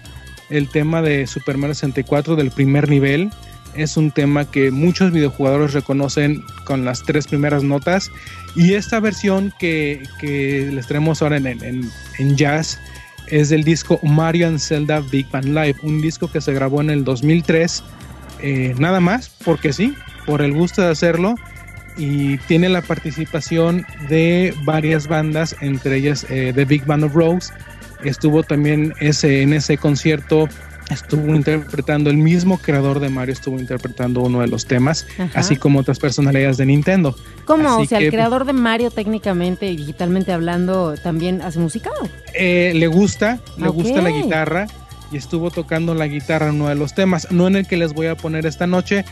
el 0.51 0.69
tema 0.69 1.01
de 1.01 1.25
Super 1.25 1.57
Mario 1.57 1.73
64 1.73 2.35
del 2.35 2.51
primer 2.51 2.87
nivel. 2.87 3.31
Es 3.75 3.97
un 3.97 4.11
tema 4.11 4.49
que 4.49 4.71
muchos 4.71 5.11
videojugadores 5.11 5.73
reconocen 5.73 6.43
con 6.65 6.85
las 6.85 7.03
tres 7.03 7.27
primeras 7.27 7.63
notas. 7.63 8.11
Y 8.55 8.73
esta 8.73 8.99
versión 8.99 9.53
que, 9.59 10.03
que 10.19 10.69
les 10.71 10.87
traemos 10.87 11.21
ahora 11.21 11.37
en, 11.37 11.47
en, 11.47 11.89
en 12.17 12.35
jazz 12.35 12.79
es 13.31 13.49
del 13.49 13.63
disco 13.63 13.99
Mario 14.03 14.47
and 14.47 14.59
Zelda 14.59 15.01
Big 15.01 15.29
Band 15.29 15.47
Live, 15.47 15.75
un 15.83 16.01
disco 16.01 16.29
que 16.31 16.41
se 16.41 16.53
grabó 16.53 16.81
en 16.81 16.89
el 16.89 17.03
2003, 17.03 17.83
eh, 18.41 18.73
nada 18.77 18.99
más, 18.99 19.29
porque 19.43 19.73
sí, 19.73 19.93
por 20.25 20.41
el 20.41 20.53
gusto 20.53 20.81
de 20.81 20.89
hacerlo, 20.89 21.35
y 21.97 22.37
tiene 22.39 22.69
la 22.69 22.81
participación 22.81 23.85
de 24.07 24.53
varias 24.63 25.07
bandas, 25.07 25.55
entre 25.61 25.97
ellas 25.97 26.25
eh, 26.29 26.51
The 26.55 26.65
Big 26.65 26.85
Band 26.85 27.03
of 27.03 27.13
Rose, 27.13 27.51
estuvo 28.03 28.43
también 28.43 28.93
ese, 28.99 29.41
en 29.41 29.53
ese 29.53 29.77
concierto 29.77 30.47
estuvo 30.89 31.35
interpretando 31.35 32.09
el 32.09 32.17
mismo 32.17 32.57
creador 32.57 32.99
de 32.99 33.09
Mario 33.09 33.33
estuvo 33.33 33.59
interpretando 33.59 34.21
uno 34.21 34.41
de 34.41 34.47
los 34.47 34.65
temas 34.65 35.05
Ajá. 35.17 35.39
así 35.39 35.55
como 35.55 35.79
otras 35.79 35.99
personalidades 35.99 36.57
de 36.57 36.65
Nintendo 36.65 37.15
¿Cómo? 37.45 37.67
Así 37.69 37.83
o 37.83 37.85
sea 37.85 37.99
que, 37.99 38.05
el 38.05 38.11
creador 38.11 38.45
de 38.45 38.53
Mario 38.53 38.91
técnicamente 38.91 39.67
y 39.67 39.75
digitalmente 39.75 40.33
hablando 40.33 40.95
también 40.97 41.41
hace 41.41 41.59
música 41.59 41.91
eh, 42.33 42.71
le 42.75 42.87
gusta 42.87 43.39
le 43.57 43.67
okay. 43.67 43.83
gusta 43.83 44.01
la 44.01 44.09
guitarra 44.09 44.67
y 45.11 45.17
estuvo 45.17 45.51
tocando 45.51 45.93
la 45.95 46.07
guitarra 46.07 46.49
en 46.49 46.55
uno 46.55 46.69
de 46.69 46.75
los 46.75 46.93
temas 46.93 47.31
no 47.31 47.47
en 47.47 47.55
el 47.55 47.67
que 47.67 47.77
les 47.77 47.93
voy 47.93 48.07
a 48.07 48.15
poner 48.15 48.45
esta 48.45 48.67
noche 48.67 49.05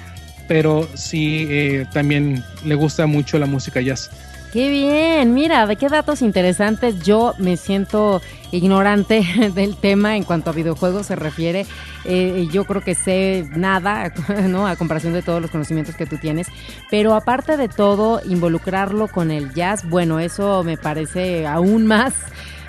pero 0.48 0.88
sí 0.94 1.46
eh, 1.50 1.86
también 1.94 2.44
le 2.64 2.76
gusta 2.76 3.06
mucho 3.06 3.38
la 3.38 3.46
música 3.46 3.82
jazz 3.82 4.10
Qué 4.58 4.72
bien, 4.72 5.36
mira, 5.36 5.68
de 5.68 5.76
qué 5.76 5.88
datos 5.88 6.24
interesantes. 6.24 7.00
Yo 7.04 7.36
me 7.38 7.58
siento 7.58 8.24
ignorante 8.52 9.24
del 9.54 9.76
tema 9.76 10.18
en 10.18 10.24
cuanto 10.24 10.50
a 10.50 10.54
videojuegos 10.54 11.06
se 11.06 11.16
refiere. 11.16 11.68
Eh, 12.06 12.48
yo 12.52 12.66
creo 12.66 12.82
que 12.82 12.96
sé 12.96 13.48
nada, 13.56 14.12
¿no? 14.48 14.66
A 14.66 14.76
comparación 14.76 15.14
de 15.14 15.22
todos 15.22 15.44
los 15.44 15.52
conocimientos 15.52 15.96
que 15.96 16.08
tú 16.08 16.18
tienes. 16.18 16.48
Pero 16.90 17.14
aparte 17.14 17.56
de 17.56 17.70
todo, 17.70 18.20
involucrarlo 18.26 19.10
con 19.10 19.30
el 19.30 19.54
jazz, 19.54 19.88
bueno, 19.88 20.20
eso 20.20 20.64
me 20.64 20.76
parece 20.76 21.46
aún 21.46 21.86
más 21.86 22.16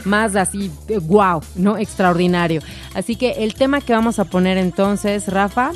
más 0.04 0.36
así, 0.36 0.70
wow, 1.04 1.40
¿no? 1.54 1.78
Extraordinario. 1.78 2.60
Así 2.92 3.16
que 3.16 3.30
el 3.44 3.54
tema 3.54 3.80
que 3.80 3.94
vamos 3.94 4.18
a 4.18 4.26
poner 4.26 4.58
entonces, 4.58 5.28
Rafa. 5.28 5.70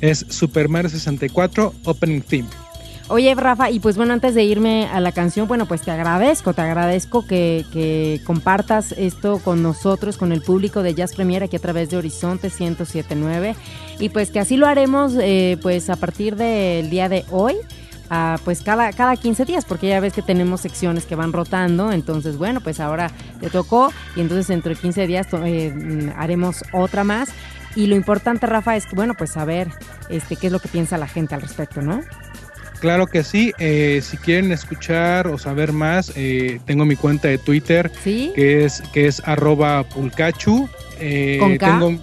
Es 0.00 0.26
Super 0.30 0.68
Mario 0.68 0.90
64 0.90 1.74
Opening 1.84 2.22
Theme. 2.22 2.67
Oye, 3.10 3.34
Rafa, 3.34 3.70
y 3.70 3.80
pues 3.80 3.96
bueno, 3.96 4.12
antes 4.12 4.34
de 4.34 4.44
irme 4.44 4.86
a 4.86 5.00
la 5.00 5.12
canción, 5.12 5.48
bueno, 5.48 5.64
pues 5.64 5.80
te 5.80 5.90
agradezco, 5.90 6.52
te 6.52 6.60
agradezco 6.60 7.26
que, 7.26 8.20
compartas 8.26 8.92
esto 8.92 9.40
con 9.42 9.62
nosotros, 9.62 10.18
con 10.18 10.30
el 10.30 10.42
público 10.42 10.82
de 10.82 10.92
Jazz 10.92 11.14
Premier 11.14 11.42
aquí 11.42 11.56
a 11.56 11.58
través 11.58 11.88
de 11.88 11.96
Horizonte 11.96 12.48
1079 12.48 13.56
y 13.98 14.10
pues 14.10 14.30
que 14.30 14.40
así 14.40 14.58
lo 14.58 14.66
haremos 14.66 15.14
eh, 15.18 15.56
pues 15.62 15.88
a 15.88 15.96
partir 15.96 16.36
del 16.36 16.90
día 16.90 17.08
de 17.08 17.24
hoy. 17.30 17.54
Uh, 18.10 18.38
pues 18.42 18.62
cada, 18.62 18.90
cada 18.94 19.16
15 19.16 19.44
días, 19.44 19.66
porque 19.66 19.88
ya 19.88 20.00
ves 20.00 20.14
que 20.14 20.22
tenemos 20.22 20.62
secciones 20.62 21.04
que 21.04 21.14
van 21.14 21.30
rotando, 21.30 21.92
entonces 21.92 22.38
bueno, 22.38 22.62
pues 22.62 22.80
ahora 22.80 23.10
te 23.38 23.50
tocó 23.50 23.92
y 24.16 24.22
entonces 24.22 24.46
dentro 24.46 24.70
de 24.70 24.80
15 24.80 25.06
días 25.06 25.26
eh, 25.44 26.12
haremos 26.16 26.62
otra 26.72 27.04
más. 27.04 27.28
Y 27.76 27.86
lo 27.86 27.96
importante, 27.96 28.46
Rafa, 28.46 28.76
es 28.76 28.86
que 28.86 28.96
bueno, 28.96 29.12
pues 29.12 29.32
saber 29.32 29.68
este, 30.08 30.36
qué 30.36 30.46
es 30.46 30.52
lo 30.52 30.58
que 30.58 30.68
piensa 30.68 30.96
la 30.96 31.06
gente 31.06 31.34
al 31.34 31.42
respecto, 31.42 31.82
¿no? 31.82 32.00
Claro 32.80 33.06
que 33.06 33.24
sí. 33.24 33.52
Eh, 33.58 34.00
si 34.02 34.16
quieren 34.16 34.52
escuchar 34.52 35.26
o 35.28 35.38
saber 35.38 35.72
más, 35.72 36.12
eh, 36.16 36.60
tengo 36.64 36.84
mi 36.84 36.96
cuenta 36.96 37.28
de 37.28 37.38
Twitter 37.38 37.90
¿Sí? 38.02 38.32
que 38.34 38.64
es 38.64 38.82
que 38.92 39.06
es 39.06 39.22
arroba 39.24 39.84
pulcachu. 39.84 40.68
Eh, 41.00 41.38
¿Con 41.40 41.56
K? 41.56 41.66
Tengo, 41.66 42.02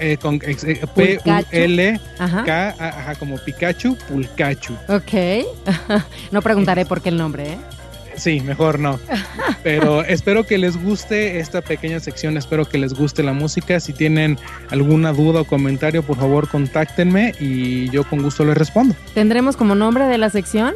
eh, 0.00 0.16
con 0.20 0.38
P 0.38 1.18
U 1.24 1.44
L 1.50 2.00
K 2.18 2.74
ajá, 2.78 3.14
como 3.16 3.36
Pikachu, 3.38 3.96
Pulcachu. 4.08 4.74
Ok. 4.88 5.46
no 6.30 6.42
preguntaré 6.42 6.86
por 6.86 7.02
qué 7.02 7.08
el 7.10 7.16
nombre, 7.16 7.52
¿eh? 7.52 7.58
Sí, 8.16 8.40
mejor 8.40 8.78
no. 8.78 8.98
Pero 9.62 10.02
espero 10.04 10.44
que 10.44 10.58
les 10.58 10.76
guste 10.76 11.38
esta 11.38 11.60
pequeña 11.60 12.00
sección, 12.00 12.36
espero 12.36 12.64
que 12.64 12.78
les 12.78 12.94
guste 12.94 13.22
la 13.22 13.32
música. 13.32 13.78
Si 13.80 13.92
tienen 13.92 14.38
alguna 14.70 15.12
duda 15.12 15.42
o 15.42 15.44
comentario, 15.44 16.02
por 16.02 16.16
favor, 16.16 16.48
contáctenme 16.48 17.34
y 17.38 17.90
yo 17.90 18.04
con 18.04 18.22
gusto 18.22 18.44
les 18.44 18.56
respondo. 18.56 18.94
¿Tendremos 19.14 19.56
como 19.56 19.74
nombre 19.74 20.06
de 20.06 20.18
la 20.18 20.30
sección? 20.30 20.74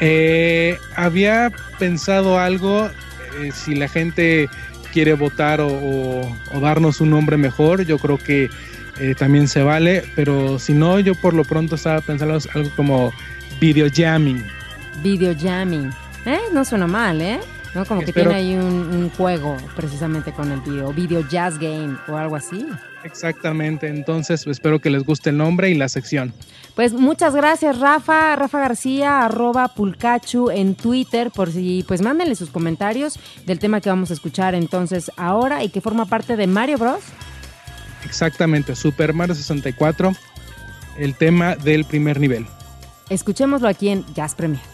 Eh, 0.00 0.78
había 0.96 1.52
pensado 1.78 2.38
algo, 2.38 2.90
eh, 3.40 3.52
si 3.52 3.74
la 3.74 3.88
gente 3.88 4.48
quiere 4.92 5.14
votar 5.14 5.60
o, 5.60 5.68
o, 5.68 6.36
o, 6.52 6.60
darnos 6.60 7.00
un 7.00 7.10
nombre 7.10 7.36
mejor, 7.36 7.84
yo 7.84 7.98
creo 7.98 8.18
que 8.18 8.48
eh, 9.00 9.14
también 9.16 9.48
se 9.48 9.62
vale, 9.62 10.04
pero 10.14 10.58
si 10.58 10.72
no, 10.72 11.00
yo 11.00 11.14
por 11.14 11.34
lo 11.34 11.44
pronto 11.44 11.74
estaba 11.74 12.00
pensando 12.00 12.38
algo 12.54 12.70
como 12.76 13.12
video 13.60 13.88
jamming. 13.92 14.44
Video 15.02 15.34
jamming. 15.36 15.90
Eh, 16.26 16.40
no 16.52 16.64
suena 16.64 16.86
mal, 16.86 17.20
¿eh? 17.20 17.40
¿No? 17.74 17.84
Como 17.84 18.02
Espero... 18.02 18.30
que 18.30 18.34
tiene 18.34 18.34
ahí 18.34 18.56
un, 18.56 18.94
un, 18.94 19.10
juego 19.10 19.56
precisamente 19.74 20.32
con 20.32 20.50
el 20.52 20.60
video, 20.60 20.92
video 20.92 21.28
jazz 21.28 21.58
game 21.58 21.96
o 22.08 22.16
algo 22.16 22.36
así. 22.36 22.66
Exactamente, 23.02 23.88
entonces 23.88 24.46
espero 24.46 24.80
que 24.80 24.90
les 24.90 25.04
guste 25.04 25.30
el 25.30 25.36
nombre 25.36 25.70
y 25.70 25.74
la 25.74 25.88
sección. 25.88 26.32
Pues 26.74 26.92
muchas 26.92 27.34
gracias 27.36 27.78
Rafa, 27.78 28.34
Rafa 28.34 28.58
García, 28.58 29.24
arroba 29.24 29.68
Pulcachu 29.68 30.50
en 30.50 30.74
Twitter, 30.74 31.30
por 31.30 31.52
si 31.52 31.84
pues 31.86 32.02
mándenle 32.02 32.34
sus 32.34 32.50
comentarios 32.50 33.18
del 33.46 33.60
tema 33.60 33.80
que 33.80 33.90
vamos 33.90 34.10
a 34.10 34.14
escuchar 34.14 34.54
entonces 34.54 35.10
ahora 35.16 35.62
y 35.62 35.68
que 35.68 35.80
forma 35.80 36.06
parte 36.06 36.36
de 36.36 36.46
Mario 36.46 36.78
Bros. 36.78 37.02
Exactamente, 38.04 38.74
Super 38.74 39.14
Mario 39.14 39.34
64, 39.34 40.12
el 40.98 41.14
tema 41.14 41.54
del 41.54 41.84
primer 41.84 42.18
nivel. 42.18 42.46
Escuchémoslo 43.08 43.68
aquí 43.68 43.90
en 43.90 44.04
Jazz 44.14 44.34
Premier. 44.34 44.73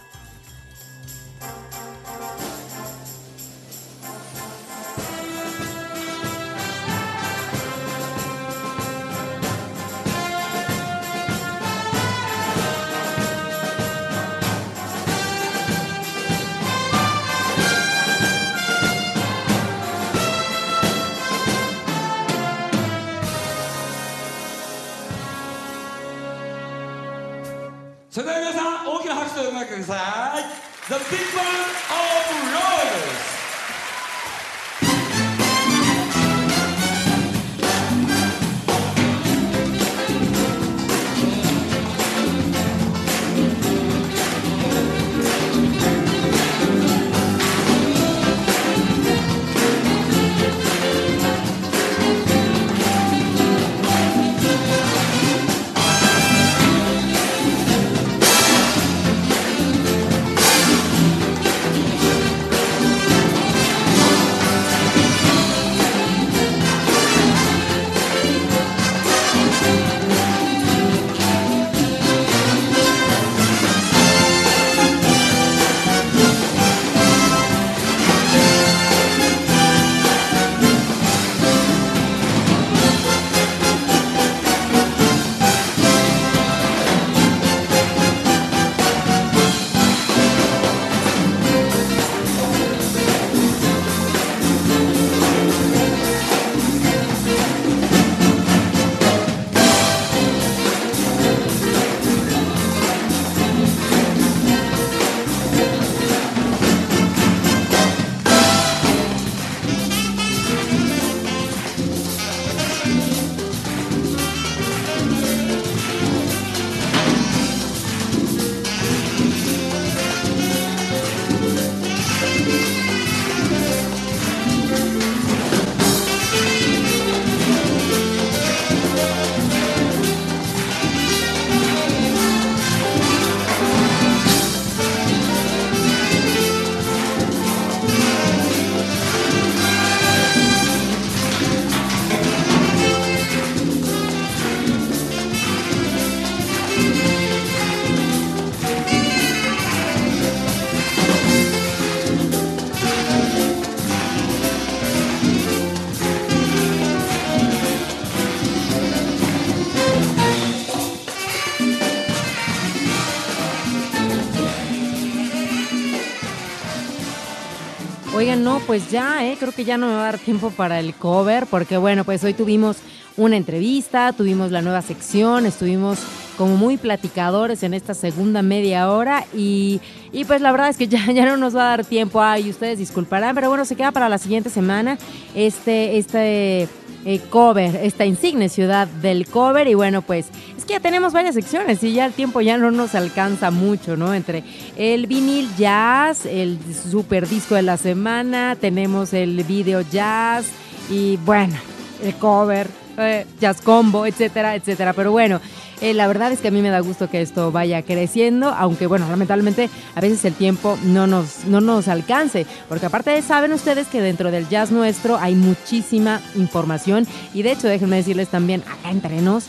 No, 168.41 168.61
pues 168.67 168.91
ya, 168.91 169.25
¿eh? 169.27 169.37
creo 169.39 169.53
que 169.53 169.65
ya 169.65 169.77
no 169.77 169.87
me 169.87 169.95
va 169.95 170.01
a 170.01 170.13
dar 170.13 170.19
tiempo 170.19 170.51
para 170.51 170.81
el 170.81 170.95
cover, 170.95 171.47
porque 171.47 171.77
bueno, 171.77 172.05
pues 172.05 172.25
hoy 172.25 172.35
tuvimos 172.35 172.79
una 173.17 173.37
entrevista, 173.37 174.13
tuvimos 174.13 174.51
la 174.51 174.63
nueva 174.63 174.83
sección, 174.83 175.47
estuvimos 175.47 175.99
como 176.37 176.57
muy 176.57 176.79
platicadores 176.79 177.63
en 177.63 177.75
esta 177.75 177.93
segunda 177.93 178.41
media 178.41 178.91
hora 178.91 179.27
y, 179.35 179.81
y 180.11 180.25
pues 180.25 180.41
la 180.41 180.53
verdad 180.53 180.71
es 180.71 180.79
que 180.79 180.89
ya, 180.89 181.05
ya 181.13 181.27
no 181.27 181.37
nos 181.37 181.55
va 181.55 181.65
a 181.65 181.77
dar 181.77 181.85
tiempo, 181.85 182.23
ay, 182.23 182.51
ustedes 182.51 182.79
disculparán, 182.79 183.35
pero 183.35 183.49
bueno, 183.49 183.65
se 183.65 183.77
queda 183.77 183.93
para 183.93 184.09
la 184.09 184.19
siguiente 184.19 184.49
semana 184.49 184.99
este, 185.35 185.99
este 185.99 186.69
eh, 187.05 187.21
cover, 187.31 187.77
esta 187.77 188.05
insigne 188.05 188.49
ciudad 188.49 188.87
del 188.87 189.27
cover 189.27 189.69
y 189.69 189.75
bueno, 189.75 190.03
pues 190.03 190.27
es 190.57 190.65
que 190.65 190.75
ya 190.75 190.81
tenemos 190.81 191.13
varias 191.13 191.35
secciones 191.35 191.83
y 191.83 191.93
ya 191.93 192.05
el 192.05 192.13
tiempo 192.13 192.41
ya 192.41 192.59
no 192.59 192.71
nos 192.71 192.95
alcanza 192.95 193.51
mucho, 193.51 193.97
¿no? 193.97 194.13
Entre 194.13 194.45
el 194.77 195.07
vinil 195.07 195.49
jazz, 195.57 196.27
el 196.27 196.59
super 196.75 197.27
disco 197.29 197.55
de 197.55 197.63
la 197.63 197.77
semana, 197.77 198.57
tenemos 198.61 199.15
el 199.15 199.43
video 199.45 199.81
jazz 199.81 200.47
y 200.91 201.17
bueno, 201.19 201.55
el 202.03 202.15
cover, 202.17 202.69
eh, 202.99 203.27
jazz 203.41 203.63
combo, 203.63 204.05
etcétera, 204.05 204.55
etcétera. 204.55 204.93
Pero 204.93 205.13
bueno, 205.13 205.41
eh, 205.81 205.95
la 205.95 206.07
verdad 206.07 206.33
es 206.33 206.41
que 206.41 206.49
a 206.49 206.51
mí 206.51 206.63
me 206.63 206.71
da 206.71 206.81
gusto 206.81 207.09
que 207.09 207.23
esto 207.23 207.53
vaya 207.53 207.83
creciendo, 207.83 208.49
aunque 208.51 208.87
bueno, 208.87 209.09
lamentablemente 209.09 209.71
a 209.95 210.01
veces 210.01 210.25
el 210.25 210.35
tiempo 210.35 210.79
no 210.85 211.07
nos, 211.07 211.45
no 211.47 211.61
nos 211.61 211.89
alcance, 211.89 212.47
porque 212.69 212.87
aparte 212.87 213.21
saben 213.23 213.53
ustedes 213.53 213.87
que 213.89 214.01
dentro 214.01 214.31
del 214.31 214.49
jazz 214.49 214.71
nuestro 214.71 215.17
hay 215.17 215.35
muchísima 215.35 216.21
información 216.35 217.07
y 217.35 217.43
de 217.43 217.53
hecho 217.53 217.69
déjenme 217.69 217.97
decirles 217.97 218.29
también 218.29 218.63
acá 218.63 218.91
entre 218.91 219.21
nos 219.23 219.45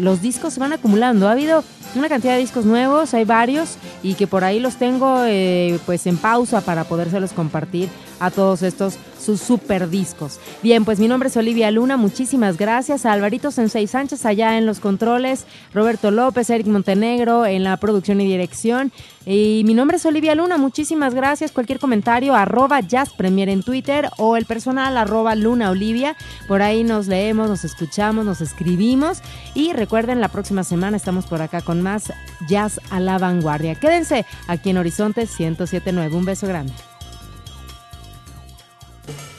los 0.00 0.20
discos 0.20 0.54
se 0.54 0.60
van 0.60 0.72
acumulando. 0.72 1.28
Ha 1.28 1.32
habido 1.32 1.64
una 1.94 2.08
cantidad 2.08 2.34
de 2.34 2.40
discos 2.40 2.64
nuevos, 2.64 3.14
hay 3.14 3.24
varios 3.24 3.76
y 4.02 4.14
que 4.14 4.26
por 4.26 4.44
ahí 4.44 4.60
los 4.60 4.76
tengo 4.76 5.22
eh, 5.24 5.78
pues 5.86 6.06
en 6.06 6.16
pausa 6.16 6.60
para 6.60 6.84
podérselos 6.84 7.32
compartir 7.32 7.88
a 8.20 8.30
todos 8.30 8.62
estos 8.62 8.98
sus 9.20 9.40
super 9.40 9.88
discos. 9.88 10.38
Bien, 10.62 10.84
pues 10.84 10.98
mi 10.98 11.08
nombre 11.08 11.28
es 11.28 11.36
Olivia 11.36 11.70
Luna, 11.70 11.96
muchísimas 11.96 12.56
gracias 12.56 13.06
a 13.06 13.12
Alvarito 13.12 13.50
Sensei 13.50 13.86
Sánchez 13.86 14.24
allá 14.24 14.58
en 14.58 14.66
los 14.66 14.80
controles, 14.80 15.46
Roberto 15.74 16.10
López, 16.10 16.48
Eric 16.50 16.66
Montenegro 16.66 17.46
en 17.46 17.64
la 17.64 17.76
producción 17.76 18.20
y 18.20 18.26
dirección. 18.26 18.92
Y 19.28 19.64
mi 19.64 19.74
nombre 19.74 19.96
es 19.96 20.06
Olivia 20.06 20.36
Luna, 20.36 20.56
muchísimas 20.56 21.12
gracias. 21.12 21.50
Cualquier 21.50 21.80
comentario, 21.80 22.36
arroba 22.36 22.78
Jazz 22.78 23.12
Premier 23.12 23.48
en 23.48 23.64
Twitter 23.64 24.08
o 24.18 24.36
el 24.36 24.46
personal 24.46 24.96
arroba 24.96 25.34
Luna 25.34 25.70
Olivia. 25.70 26.16
Por 26.46 26.62
ahí 26.62 26.84
nos 26.84 27.08
leemos, 27.08 27.48
nos 27.48 27.64
escuchamos, 27.64 28.24
nos 28.24 28.40
escribimos. 28.40 29.22
Y 29.52 29.72
recuerden, 29.72 30.20
la 30.20 30.28
próxima 30.28 30.62
semana 30.62 30.96
estamos 30.96 31.26
por 31.26 31.42
acá 31.42 31.60
con 31.60 31.82
más 31.82 32.12
Jazz 32.48 32.80
a 32.90 33.00
la 33.00 33.18
Vanguardia. 33.18 33.74
Quédense 33.74 34.24
aquí 34.46 34.70
en 34.70 34.78
Horizonte 34.78 35.22
1079. 35.22 36.14
Un 36.14 36.24
beso 36.24 36.46
grande. 36.46 36.72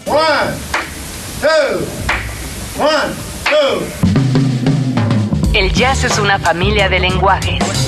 One, 0.06 0.54
two, 1.40 1.80
one, 2.78 3.14
two. 3.46 3.86
El 5.54 5.72
jazz 5.72 6.04
es 6.04 6.20
una 6.20 6.38
familia 6.40 6.90
de 6.90 7.00
lenguajes. 7.00 7.88